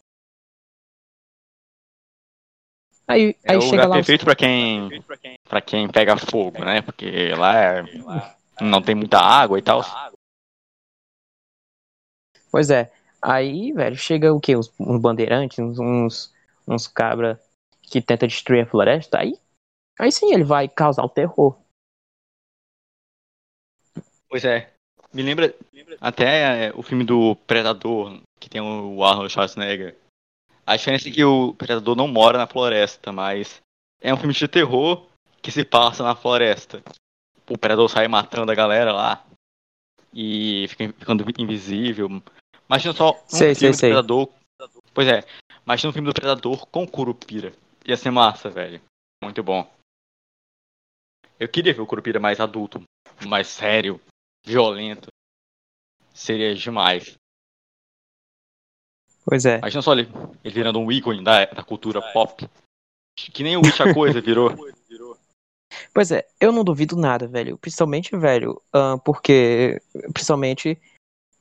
[3.06, 3.96] Aí, É aí o chega lugar lá.
[3.96, 4.88] os- perfeito pra quem,
[5.48, 6.82] pra quem pega fogo, né?
[6.82, 7.84] Porque lá é-
[8.60, 9.82] não tem muita água e tal.
[12.50, 12.90] Pois é.
[13.20, 14.56] Aí, velho, chega o quê?
[14.56, 16.32] Uns, uns bandeirantes, uns,
[16.66, 17.40] uns cabra
[17.82, 19.18] que tenta destruir a floresta.
[19.18, 19.36] Aí,
[19.98, 21.56] aí sim ele vai causar o terror.
[24.28, 24.72] Pois é.
[25.12, 25.54] Me lembra
[26.00, 29.96] até é, o filme do Predador, que tem o Arnold Schwarzenegger.
[30.66, 33.60] A diferença é que o Predador não mora na floresta, mas
[34.02, 35.06] é um filme de terror
[35.40, 36.82] que se passa na floresta.
[37.48, 39.24] O Predador sai matando a galera lá
[40.12, 42.22] e fica ficando invisível.
[42.68, 43.90] Imagina só um Sei, sei, filme do sei.
[43.90, 44.28] Predador.
[44.92, 45.24] Pois é,
[45.64, 47.54] imagina um filme do Predador com Curupira.
[47.86, 48.80] Ia ser massa, velho.
[49.24, 49.66] Muito bom.
[51.38, 52.82] Eu queria ver o Curupira mais adulto,
[53.26, 54.00] mais sério,
[54.44, 55.08] violento.
[56.12, 57.16] Seria demais.
[59.24, 59.58] Pois é.
[59.58, 60.08] Imagina só ele,
[60.42, 62.48] ele virando um ícone da, da cultura pop.
[63.16, 64.50] Que nem o Witch a coisa virou.
[65.92, 67.58] Pois é, eu não duvido nada, velho.
[67.58, 68.60] Principalmente, velho,
[69.04, 69.80] porque.
[70.12, 70.80] Principalmente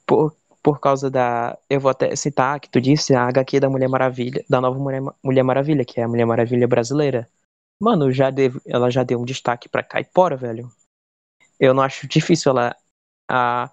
[0.05, 1.57] por, por causa da.
[1.69, 5.01] Eu vou até citar que tu disse a HQ da Mulher Maravilha, da nova Mulher,
[5.23, 7.29] Mulher Maravilha, que é a Mulher Maravilha brasileira.
[7.79, 10.71] Mano, já deve, ela já deu um destaque pra Caipora, velho.
[11.59, 12.75] Eu não acho difícil ela,
[13.29, 13.71] a,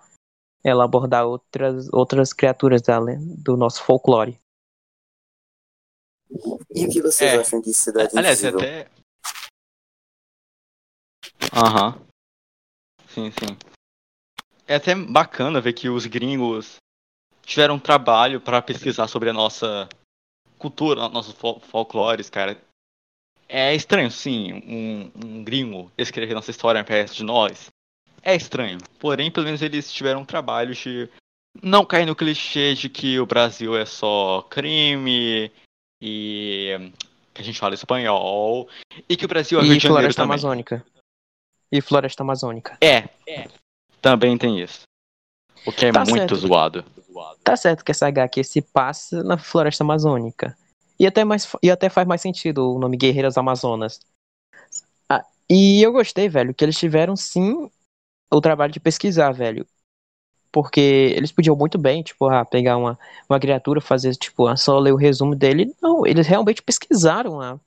[0.63, 4.39] ela abordar outras, outras criaturas da, do nosso folclore.
[6.75, 7.39] E o que vocês É.
[7.39, 8.61] acham de Cidade Aliás, Invisível?
[8.61, 8.91] até.
[11.53, 12.01] Aham.
[13.09, 13.57] Sim, sim.
[14.67, 16.77] é até bacana ver que os gringos
[17.43, 19.89] tiveram um trabalho para pesquisar sobre a nossa
[20.59, 22.61] cultura, nossos fol folclores, cara.
[23.57, 27.71] É estranho, sim, um, um gringo escrever nossa história perto de nós.
[28.21, 28.79] É estranho.
[28.99, 31.09] Porém, pelo menos eles tiveram um trabalho de
[31.63, 35.53] não cair no clichê de que o Brasil é só crime
[36.03, 36.91] e
[37.33, 38.69] que a gente fala espanhol
[39.09, 40.33] e que o Brasil é Rio E de Janeiro floresta também.
[40.35, 40.85] amazônica.
[41.71, 42.77] E floresta amazônica.
[42.81, 43.09] É,
[44.03, 44.83] também tem isso.
[45.65, 46.35] O que é Tá muito certo.
[46.37, 46.85] zoado.
[47.45, 50.59] Tá certo que essa HQ se passa na floresta amazônica.
[50.99, 54.01] E até, mais, e até faz mais sentido o nome Guerreiras Amazonas.
[55.09, 57.71] Ah, e eu gostei, velho, que eles tiveram sim
[58.33, 59.67] o trabalho de pesquisar, velho.
[60.53, 60.81] Porque
[61.17, 64.93] eles podiam muito bem, tipo, ah, pegar uma, uma criatura, fazer, tipo, ah, só ler
[64.93, 65.75] o resumo dele.
[65.83, 67.61] Não, eles realmente pesquisaram a,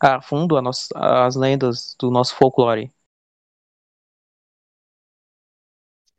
[0.00, 2.90] a fundo a as lendas do nosso folclore.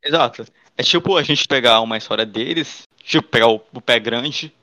[0.04, 0.46] Exato.
[0.78, 4.54] É tipo a gente pegar uma história deles, tipo, pegar o, o pé grande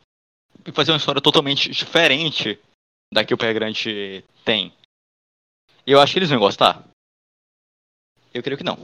[0.68, 2.60] e fazer uma história totalmente diferente
[3.12, 4.72] da que o pé grande tem.
[5.86, 6.84] E eu acho que eles vão gostar.
[8.34, 8.76] Eu creio que não.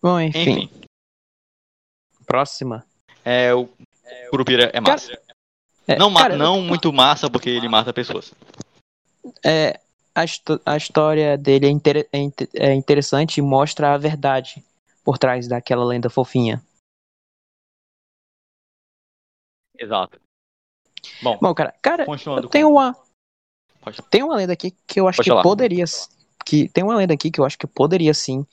[0.00, 0.70] Bom, enfim, Enfim,
[2.24, 2.86] próxima.
[3.24, 3.68] é, o
[4.30, 5.20] Curupira é massa.
[5.88, 8.32] É, não ma- cara, não muito massa porque ele mata pessoas.
[9.44, 9.80] é,
[10.14, 10.24] a,
[10.64, 14.64] a história dele é, inter- é inte- é interessante e mostra a verdade
[15.04, 16.62] por trás daquela lenda fofinha.
[19.78, 20.20] Exato.
[21.22, 22.04] Bom, Bom, cara, cara,
[22.50, 22.96] tem com- uma
[23.80, 25.42] Pode- tem uma lenda aqui que eu acho Pode que falar.
[25.42, 25.84] poderia
[26.44, 28.44] que tem uma lenda aqui que eu acho que poderia sim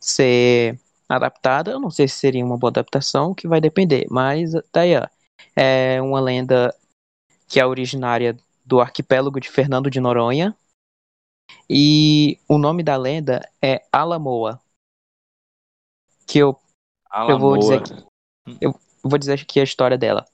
[0.00, 1.70] ser adaptada.
[1.70, 5.06] Eu não sei se seria uma boa adaptação, que vai depender, mas tá aí, ó.
[5.54, 6.74] É uma lenda
[7.48, 10.56] que é originária do arquipélago de Fernando de Noronha.
[11.68, 14.60] E o nome da lenda é Alamoa.
[16.26, 16.58] Que eu
[17.28, 18.06] eu vou dizer Alamoa.
[18.60, 20.24] eu vou dizer aqui a história dela.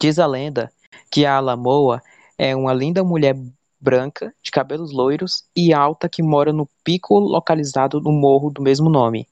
[0.00, 0.72] Diz a lenda
[1.10, 2.00] que a Alamoa
[2.36, 3.36] é uma linda mulher
[3.80, 8.88] branca, de cabelos loiros e alta que mora no pico localizado no morro do mesmo
[8.88, 9.26] nome.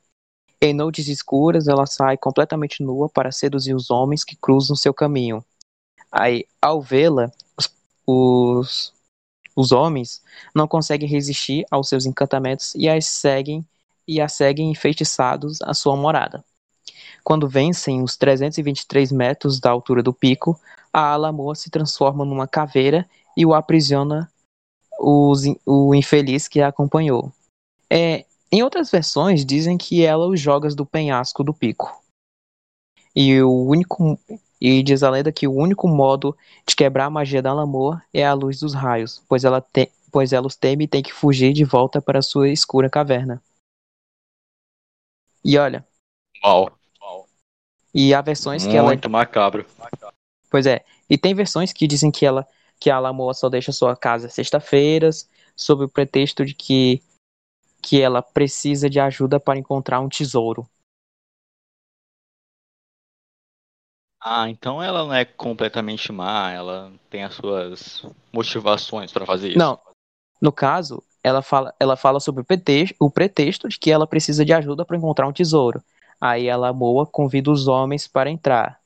[0.61, 5.45] Em noites escuras, ela sai completamente nua para seduzir os homens que cruzam seu caminho.
[6.11, 7.31] Aí, ao vê-la,
[8.07, 8.93] os,
[9.55, 10.23] os, homens
[10.55, 13.65] não conseguem resistir aos seus encantamentos e as seguem
[14.09, 16.45] e a seguem enfeitiçados à sua morada.
[17.27, 20.57] Quando vencem os 323 metros da altura do pico,
[20.93, 23.05] a Alamoa se transforma numa caveira
[23.37, 24.31] e o aprisiona
[25.01, 27.33] os, o infeliz que a acompanhou.
[27.91, 32.01] É, em outras versões, dizem que ela os joga do penhasco do pico.
[33.13, 34.17] E o único
[34.61, 38.25] e diz a lenda que o único modo de quebrar a magia da Alamoa é
[38.25, 41.53] a luz dos raios, pois ela, te, pois ela os teme e tem que fugir
[41.53, 43.43] de volta para sua escura caverna.
[45.45, 45.85] E olha,
[46.45, 46.76] Uau.
[47.97, 49.65] E há versões que ela Muito macabro.
[50.51, 50.85] Pois é.
[51.09, 52.47] E tem versões que dizem que ela
[52.79, 57.03] que a Lamoa só deixa sua casa sexta-feiras, sob o pretexto de que
[57.81, 60.69] que ela precisa de ajuda para encontrar um tesouro.
[64.21, 69.59] Ah, então ela não é completamente má, ela tem as suas motivações pra fazer isso.
[69.59, 69.81] Não.
[70.43, 74.45] No caso, ela fala, ela fala sobre o pretexto, o pretexto de que ela precisa
[74.45, 75.83] de ajuda para encontrar um tesouro.
[76.21, 78.81] Aí a Lamoa convida os homens para entrar.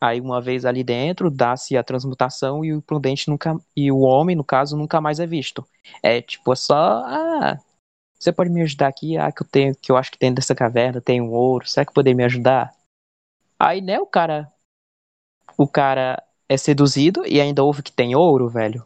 [0.00, 4.34] Aí uma vez ali dentro, dá-se a transmutação e o prudente nunca e o homem,
[4.34, 5.66] no caso, nunca mais é visto.
[6.02, 7.58] É tipo é só, ah,
[8.18, 9.18] você pode me ajudar aqui?
[9.18, 11.66] Ah, que eu tenho, que eu acho que tem dessa caverna, tem um ouro.
[11.66, 12.72] Será que poderia me ajudar?
[13.58, 14.50] Aí, né, o cara
[15.56, 18.84] o cara é seduzido e ainda ouve que tem ouro, velho.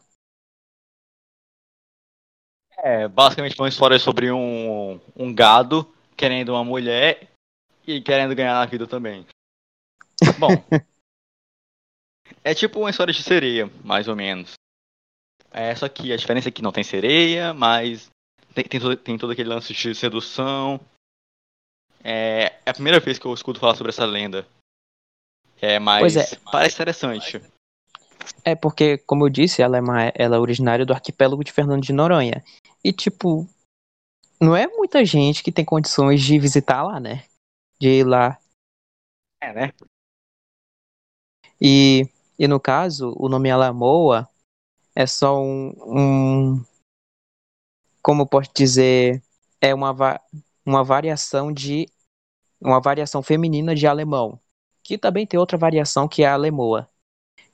[2.78, 7.33] É, basicamente uma história sobre um, um gado querendo uma mulher
[7.86, 9.26] e querendo ganhar na vida também.
[10.38, 10.50] Bom,
[12.42, 14.54] é tipo uma história de sereia, mais ou menos.
[15.50, 18.10] É, só que a diferença é que não tem sereia, mas
[18.54, 20.80] tem, tem, todo, tem todo aquele lance de sedução.
[22.02, 24.46] É, é a primeira vez que eu escuto falar sobre essa lenda.
[25.60, 26.38] É, mas Pois é.
[26.50, 27.40] parece interessante.
[28.44, 31.82] É porque, como eu disse, ela é, uma, ela é originária do arquipélago de Fernando
[31.82, 32.42] de Noronha.
[32.82, 33.48] E, tipo,
[34.40, 37.24] não é muita gente que tem condições de visitar lá, né?
[37.80, 38.38] De ir lá.
[39.40, 39.72] É, né?
[41.60, 42.08] E,
[42.38, 44.28] e no caso, o nome Alamoa
[44.94, 46.64] é só um, um.
[48.02, 49.22] Como posso dizer?
[49.60, 50.20] É uma, va-
[50.64, 51.88] uma variação de.
[52.60, 54.40] Uma variação feminina de alemão.
[54.82, 56.88] Que também tem outra variação que é a Alemoa.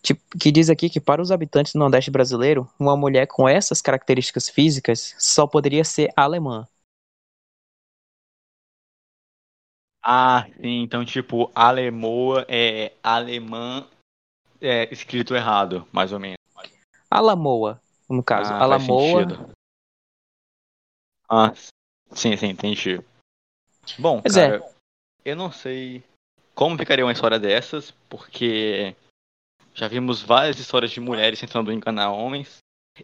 [0.03, 3.83] Tipo, que diz aqui que para os habitantes do Nordeste brasileiro, uma mulher com essas
[3.83, 6.67] características físicas só poderia ser alemã.
[10.03, 13.87] Ah, sim, então tipo, Alemoa é alemã
[14.61, 16.39] é, escrito errado, mais ou menos.
[17.11, 18.53] Alamoa, no caso.
[18.53, 19.55] Ah, Alamoa.
[21.29, 21.53] Ah,
[22.13, 23.01] sim, sim, entendi.
[23.99, 24.59] Bom, Pois é.
[24.59, 24.75] cara,
[25.25, 26.03] eu não sei
[26.55, 28.95] como ficaria uma história dessas, porque
[29.75, 32.59] já vimos várias histórias de mulheres tentando enganar homens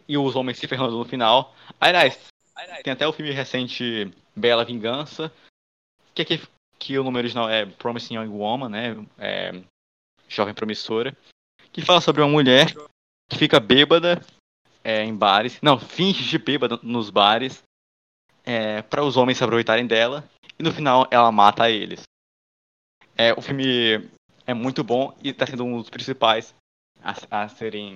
[0.07, 1.53] e os homens se ferrando no final.
[1.79, 2.27] Aliás,
[2.83, 5.31] tem até o filme recente Bela Vingança,
[6.13, 6.41] que aqui
[6.79, 9.05] que o nome original é Promising Young Woman, né?
[9.17, 9.51] É,
[10.27, 11.15] jovem promissora,
[11.71, 12.73] que fala sobre uma mulher
[13.29, 14.21] que fica bêbada
[14.83, 17.63] é, em bares, não, finge de bêbada nos bares,
[18.45, 22.03] é, para os homens se aproveitarem dela e no final ela mata eles.
[23.17, 24.09] É, o filme
[24.45, 26.53] é muito bom e está sendo um dos principais
[27.01, 27.95] a, a serem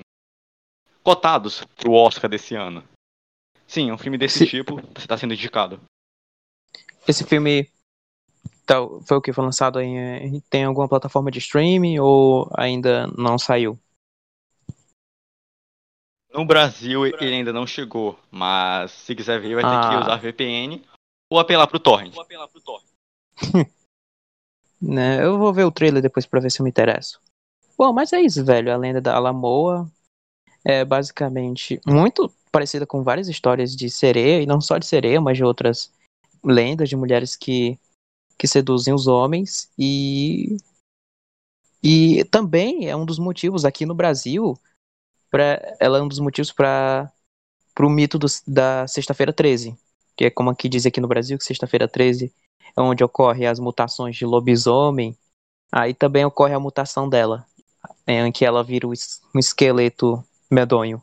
[1.04, 2.84] cotados pro Oscar desse ano.
[3.68, 5.80] Sim, um filme desse Se- tipo está sendo indicado.
[7.08, 7.70] Esse filme
[8.66, 10.40] tá- foi o que foi lançado em.
[10.50, 13.78] Tem alguma plataforma de streaming ou ainda não saiu?
[16.34, 20.00] No Brasil ele ainda não chegou, mas se quiser ver vai ter que Ah.
[20.02, 20.82] usar VPN
[21.30, 22.14] ou apelar pro torrent.
[24.82, 25.24] Né?
[25.24, 27.22] Eu vou ver o trailer depois pra ver se eu me interesso.
[27.78, 28.74] Bom, mas é isso, velho.
[28.74, 29.88] A lenda da Alamoa
[30.66, 35.38] é basicamente muito parecida com várias histórias de sereia, e não só de sereia, mas
[35.38, 35.94] de outras
[36.44, 37.78] lendas de mulheres que,
[38.42, 39.70] que seduzem os homens.
[39.78, 40.58] E,
[41.84, 44.58] e também é um dos motivos aqui no Brasil,
[45.30, 47.12] pra, ela é um dos motivos para
[47.80, 49.78] o mito do- da Sexta-feira 13.
[50.18, 52.34] Que é como aqui diz aqui no Brasil, que Sexta-feira 13
[52.76, 55.16] é onde ocorrem as mutações de lobisomem.
[55.72, 57.46] Aí também ocorre a mutação dela,
[58.08, 61.00] em que ela vira um es- um esqueleto medonho.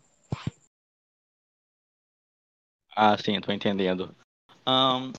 [2.97, 4.12] Ah, sim, tô entendendo.
[4.66, 5.12] Ahn,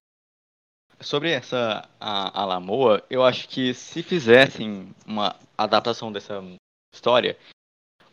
[1.00, 6.42] sobre essa a, a Lamoa, eu acho que se fizessem uma adaptação dessa
[6.94, 7.38] história,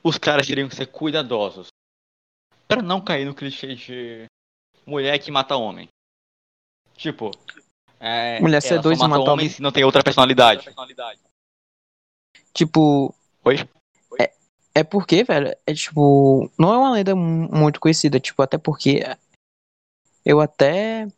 [0.02, 1.68] os caras teriam que ser cuidadosos.
[2.68, 4.26] Pra não cair no clichê de
[4.84, 5.88] mulher que mata homem.
[6.96, 7.30] Tipo,
[8.00, 10.64] é, Mulher só e mata mata homens e não tem outra personalidade.
[12.52, 13.14] Tipo,
[13.44, 13.56] Oi?
[14.74, 19.02] é porque, velho, é tipo, não é uma lenda mu- muito conhecida, tipo, até porque
[20.24, 21.08] eu até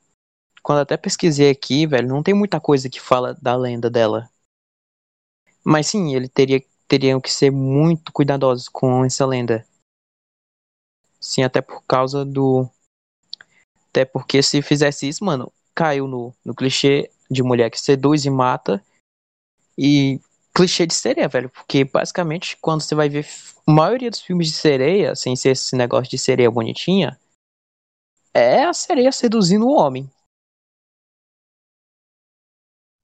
[0.69, 4.29] quando até pesquisei aqui, velho, não tem muita coisa que fala da lenda dela.
[5.65, 9.67] Mas sim, ele teria teriam que ser muito cuidadosos com essa lenda.
[11.19, 12.69] Sim, até por causa do
[13.89, 18.31] até porque se fizesse isso, mano, caiu no, no clichê de mulher que seduz e
[18.31, 18.85] mata
[19.77, 20.21] e
[20.55, 23.27] clichê de sereia, velho, porque basicamente quando você vai ver
[23.67, 27.19] a maioria dos filmes de sereia, sem ser esse negócio de sereia bonitinha,
[28.35, 30.11] é a sereia seduzindo o homem.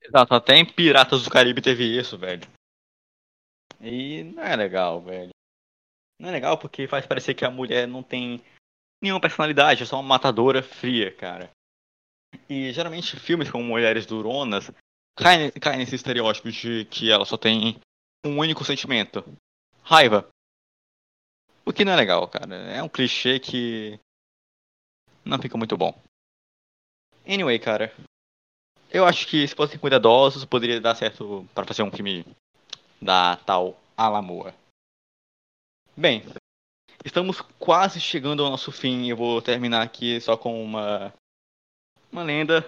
[0.04, 2.46] Exato, até em Piratas do Caribe teve isso, velho.
[3.80, 5.30] E não é legal, velho.
[6.20, 8.42] Não é legal porque faz parecer que a mulher não tem
[9.02, 11.50] nenhuma personalidade, é só uma matadora fria, cara.
[12.48, 14.70] E geralmente filmes com mulheres duronas
[15.16, 17.80] caem, caem nesse estereótipo de que ela só tem
[18.24, 19.24] um único sentimento:
[19.82, 20.28] raiva.
[21.64, 22.54] O que não é legal, cara.
[22.54, 23.98] É um clichê que
[25.24, 25.98] não fica muito bom.
[27.26, 27.94] Anyway, cara.
[28.94, 32.24] Eu acho que se fossem cuidadosos, poderia dar certo para fazer um filme
[33.02, 34.54] da tal Alamoa.
[35.96, 36.22] Bem,
[37.04, 39.08] estamos quase chegando ao nosso fim.
[39.08, 41.12] Eu vou terminar aqui só com uma
[42.12, 42.64] uma lenda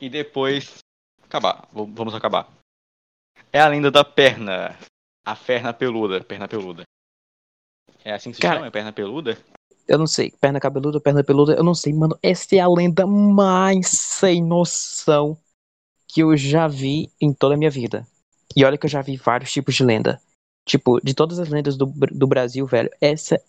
[0.00, 0.78] e depois
[1.24, 1.62] acabar.
[1.72, 2.48] V- Vamos acabar.
[3.52, 4.78] É a lenda da perna,
[5.24, 6.84] a perna peluda, perna peluda.
[8.04, 9.36] É assim que se Cara, chama, é perna peluda?
[9.88, 12.18] Eu não sei, perna cabeluda, perna peluda, eu não sei, mano.
[12.22, 15.38] Essa é a lenda mais sem noção
[16.08, 18.06] que eu já vi em toda a minha vida.
[18.54, 20.20] E olha que eu já vi vários tipos de lenda.
[20.64, 23.40] Tipo, de todas as lendas do, do Brasil, velho, essa.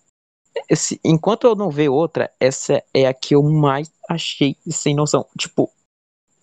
[0.70, 5.26] Esse, enquanto eu não ver outra, essa é a que eu mais achei sem noção.
[5.38, 5.72] Tipo,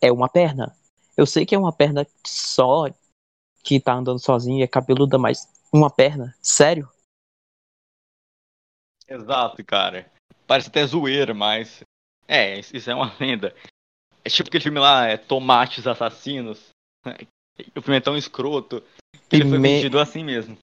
[0.00, 0.74] é uma perna.
[1.16, 2.86] Eu sei que é uma perna só
[3.62, 6.34] que tá andando sozinha, é cabeluda, mas uma perna?
[6.40, 6.88] Sério?
[9.08, 10.10] Exato, cara.
[10.46, 11.82] Parece até zoeira, mas.
[12.26, 13.54] É, isso é uma lenda.
[14.24, 16.68] É tipo aquele filme lá, é Tomates Assassinos.
[17.76, 18.82] O filme é tão escroto
[19.28, 20.58] que ele foi Pime- vendido assim mesmo.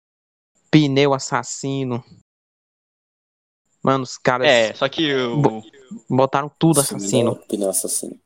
[0.69, 2.03] Pneu assassino.
[3.81, 5.41] Mano, os caras É, só que o.
[5.41, 5.61] Bo-
[6.09, 7.37] botaram tudo assassino.
[7.47, 8.19] Pneu assassino.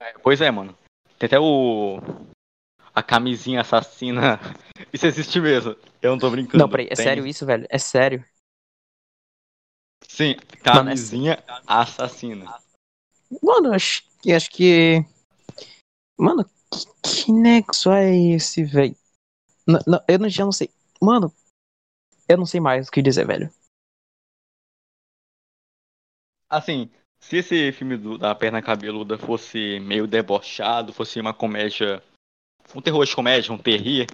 [0.00, 0.76] É, pois é, mano.
[1.18, 1.98] Tem até o.
[2.96, 4.40] A camisinha assassina.
[4.90, 5.76] Isso existe mesmo.
[6.00, 6.56] Eu não tô brincando.
[6.58, 7.66] Não, peraí, é Tem- sério isso, velho?
[7.68, 8.24] É sério?
[10.08, 12.58] Sim, Mano, é camisinha assassina.
[13.42, 15.04] Mano, acho que acho que
[16.18, 18.96] Mano, que, que negócio é esse, velho?
[20.08, 20.70] Eu não- já não sei.
[21.02, 21.30] Mano,
[22.26, 23.52] eu não sei mais o que dizer, velho.
[26.48, 26.90] Assim,
[27.20, 32.02] se esse filme do- da perna cabeluda fosse meio debochado, fosse uma comédia.
[32.74, 34.06] Um terror de comédia, um terrir,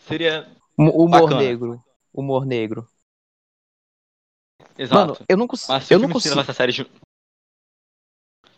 [0.00, 0.46] seria.
[0.78, 1.40] Hu- Humor Bacana.
[1.40, 1.84] negro.
[2.12, 2.88] Humor negro.
[4.76, 5.12] Exato.
[5.12, 5.72] Mano, eu não consigo.
[5.72, 6.34] Mas se Eu o filme se consigo.
[6.34, 6.74] levasse a sério.
[6.74, 6.90] de-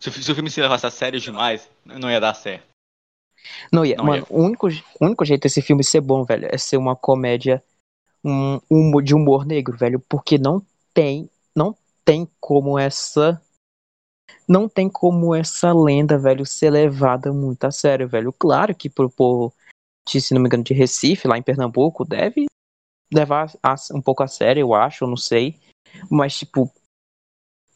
[0.01, 2.67] Se, o filme se levasse a sério demais, não ia dar certo.
[3.73, 3.97] Não ia.
[3.97, 4.37] Não Mano, ia.
[4.37, 7.63] o único, o único jeito desse filme ser bom, velho, é ser uma comédia
[8.25, 10.01] um, humor- de humor negro, velho.
[10.09, 11.31] Porque não tem.
[11.55, 13.41] Não tem como essa.
[14.49, 18.33] Não tem como essa lenda, velho, ser levada muito a sério, velho.
[18.33, 19.53] Claro que pro povo,
[20.09, 22.47] de, se não me engano, de Recife, lá em Pernambuco, deve
[23.13, 25.59] levar a- um pouco a sério, eu acho, eu não sei.
[26.11, 26.73] Mas, tipo,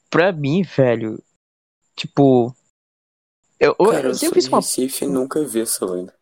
[0.08, 1.22] pra mim, velho,
[1.96, 2.54] tipo.
[3.58, 4.58] Eu, eu- Cara, eu se eu sou fiz uma.
[4.58, 6.14] Recife e nunca vi essa lenda.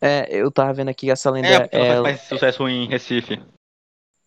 [0.00, 1.48] É, eu tava vendo aqui essa lenda.
[1.48, 3.40] É, ela faz sucesso em Recife.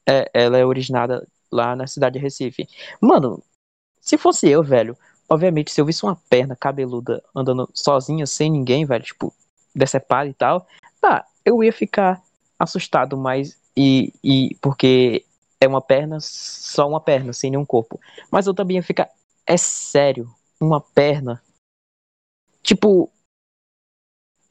[0.10, 2.68] é, ela é originada lá na cidade de Recife.
[3.02, 3.44] Mano,
[4.08, 4.98] se fosse eu, velho,
[5.28, 9.34] obviamente, se eu visse uma perna cabeluda andando sozinha, sem ninguém, velho, tipo,
[9.76, 10.66] decepada e tal,
[11.02, 12.24] tá, eu ia ficar
[12.58, 13.60] assustado, mas.
[13.76, 15.26] E, e porque
[15.60, 18.00] é uma perna, só uma perna, sem nenhum corpo.
[18.32, 19.12] Mas eu também ia ficar.
[19.46, 21.44] É sério, uma perna.
[22.64, 23.12] Tipo.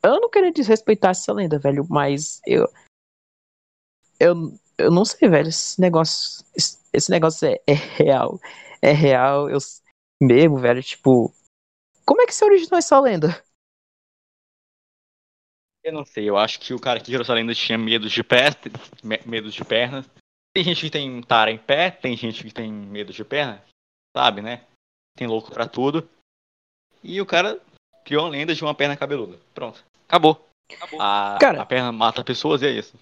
[0.02, 2.68] Eu não queria desrespeitar essa lenda, velho, mas eu.
[4.20, 5.48] Eu, eu não sei, velho.
[5.48, 6.44] Esse negócio.
[6.54, 8.38] Esse, esse negócio é, é real.
[8.82, 9.48] É real.
[9.50, 9.82] Eu s-
[10.20, 10.82] mesmo, velho.
[10.82, 11.32] Tipo.
[12.04, 13.42] Como é que se originou essa lenda?
[15.84, 18.20] Eu não sei, eu acho que o cara que criou essa lenda tinha medo de
[19.04, 20.04] me- medo de pernas.
[20.52, 23.62] Tem gente que tem tara em pé, tem gente que tem medo de perna,
[24.16, 24.66] sabe, né?
[25.16, 26.08] Tem louco pra tudo.
[27.04, 27.60] E o cara
[28.04, 29.38] criou a lenda de uma perna cabeluda.
[29.54, 29.84] Pronto.
[30.08, 30.44] Acabou.
[30.98, 32.96] A, Cara- a perna mata pessoas e é isso.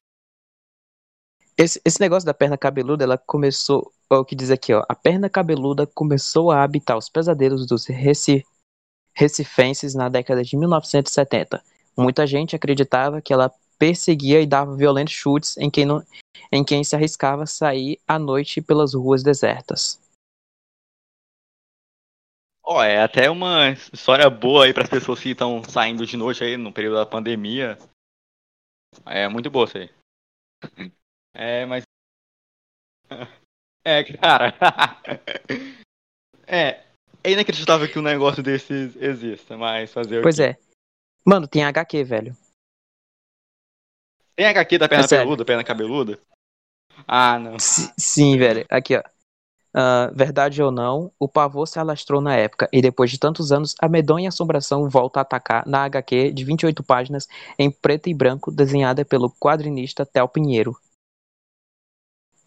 [1.57, 3.93] Esse, esse negócio da perna cabeluda, ela começou.
[4.11, 4.85] ó, O que diz aqui, ó.
[4.89, 8.45] A perna cabeluda começou a habitar os pesadelos dos reci,
[9.15, 11.63] recifenses na década de 1970.
[11.97, 16.05] Muita gente acreditava que ela perseguia e dava violentos chutes em quem, não,
[16.51, 20.01] em quem se arriscava a sair à noite pelas ruas desertas.
[22.67, 26.43] Ó, é até uma história boa aí para as pessoas que estão saindo de noite
[26.43, 27.79] aí no período da pandemia.
[29.07, 29.91] É muito boa isso aí.
[31.35, 31.83] É, mas.
[33.87, 34.55] É, cara.
[36.47, 36.83] É.
[37.23, 40.57] É inacreditável que um negócio desses exista, mas fazer Pois é.
[41.25, 42.37] Mano, tem HQ, velho.
[44.37, 46.19] Tem HQ da perna É peluda, perna cabeluda?
[47.07, 47.59] Ah, não.
[47.59, 48.67] Si- Sim, velho.
[48.71, 49.03] Aqui, ó.
[49.75, 53.75] Ah, verdade ou não, o pavor se alastrou na época, e depois de tantos anos,
[53.81, 57.27] a medonha assombração volta a atacar na HQ de 28 páginas,
[57.59, 60.77] em preto e branco, desenhada pelo quadrinista Tel Pinheiro.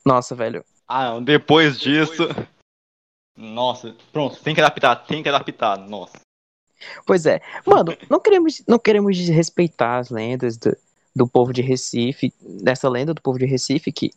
[0.08, 0.64] Nossa, velho.
[0.88, 1.20] Ah.
[1.20, 2.24] Depois disso.
[3.36, 6.20] Nossa, pronto, tem que adaptar, tem que adaptar, nossa.
[7.06, 7.42] Pois é.
[7.66, 10.76] Mano, não queremos, não queremos desrespeitar as lendas do,
[11.16, 14.12] do povo de Recife, dessa lenda do povo de Recife, que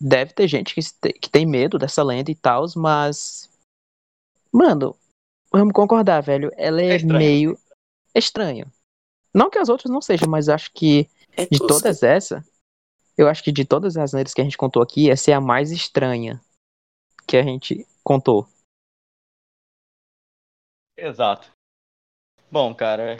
[0.00, 0.80] deve ter gente que,
[1.12, 3.48] que tem medo dessa lenda e tal, mas.
[4.52, 4.96] Mano,
[5.52, 6.50] vamos concordar, velho.
[6.56, 7.18] Ela é, É estranho.
[7.18, 7.58] meio
[8.14, 8.66] estranha.
[9.32, 11.74] Não que as outras não sejam, mas acho que É de tosca.
[11.74, 12.44] todas essas,
[13.16, 15.40] eu acho que de todas as lendas que a gente contou aqui, essa é a
[15.40, 16.40] mais estranha
[17.26, 18.46] que a gente contou.
[20.96, 21.50] Exato.
[22.50, 23.16] Bom, cara,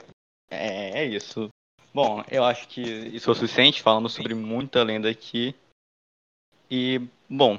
[0.50, 1.48] é, é isso.
[1.92, 3.82] Bom, eu acho que isso é o suficiente.
[3.82, 5.54] Falamos sobre muita lenda aqui.
[6.70, 7.58] E, bom,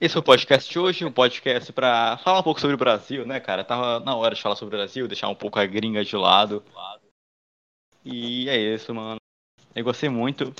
[0.00, 1.04] esse é o podcast de hoje.
[1.04, 3.64] Um podcast pra falar um pouco sobre o Brasil, né, cara?
[3.64, 6.62] Tava na hora de falar sobre o Brasil, deixar um pouco a gringa de lado.
[8.04, 9.16] E é isso, mano.
[9.74, 10.52] Eu gostei muito.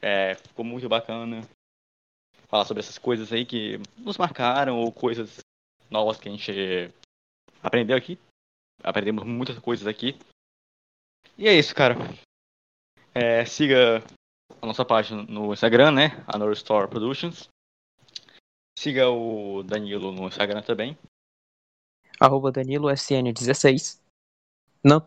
[0.00, 1.40] É, ficou muito bacana
[2.48, 5.38] falar sobre essas coisas aí que nos marcaram ou coisas
[5.90, 6.92] novas que a gente
[7.62, 8.18] aprendeu aqui.
[8.82, 10.18] Aprendemos muitas coisas aqui.
[11.36, 11.94] E é isso, cara.
[13.14, 14.02] É, siga
[14.60, 16.24] a nossa página no Instagram, né?
[16.26, 17.48] A Store Productions.
[18.78, 20.96] Siga o Danilo no Instagram também.
[22.20, 24.00] arroba DaniloSN16.
[24.84, 25.04] Não,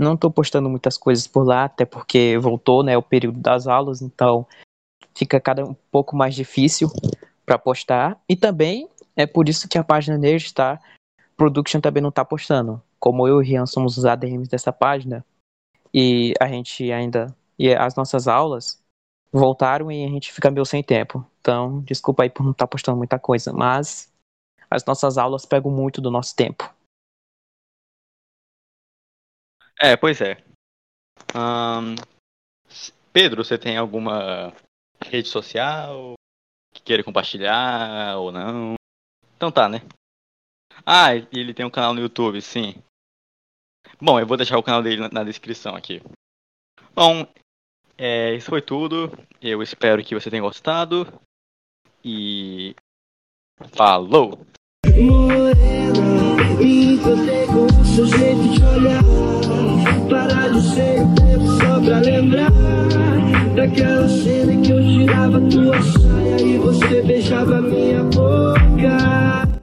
[0.00, 4.00] não tô postando muitas coisas por lá, até porque voltou, né, o período das aulas,
[4.00, 4.46] então
[5.14, 6.90] fica cada um pouco mais difícil
[7.44, 8.18] para postar.
[8.28, 10.80] E também é por isso que a página Nerd Star
[11.36, 12.82] Production também não tá postando.
[12.98, 15.24] Como eu e o Rian somos os ADMs dessa página,
[15.92, 17.34] e a gente ainda.
[17.58, 18.80] E as nossas aulas
[19.32, 21.24] voltaram e a gente fica meio sem tempo.
[21.40, 24.10] Então, desculpa aí por não estar postando muita coisa, mas
[24.70, 26.72] as nossas aulas pegam muito do nosso tempo.
[29.82, 30.36] É, pois é.
[31.34, 31.94] Ahn,
[33.14, 34.52] Pedro, você tem alguma
[35.02, 36.12] rede social
[36.70, 38.74] que queira compartilhar ou não?
[39.36, 39.78] Então tá, né?
[40.84, 42.74] Ah, ele tem um canal no YouTube, sim.
[43.98, 46.02] Bom, eu vou deixar o canal dele na, descrição aqui.
[46.94, 47.26] Bom,
[47.96, 49.10] é, isso foi tudo.
[49.40, 51.06] Eu espero que você tenha gostado.
[52.04, 52.74] E.
[53.72, 54.46] Falou!
[54.94, 56.20] Morena.
[60.30, 62.52] Parar de ser o tempo só pra lembrar
[63.56, 69.49] daquela cena que eu tirava tua saia e você beijava minha boca.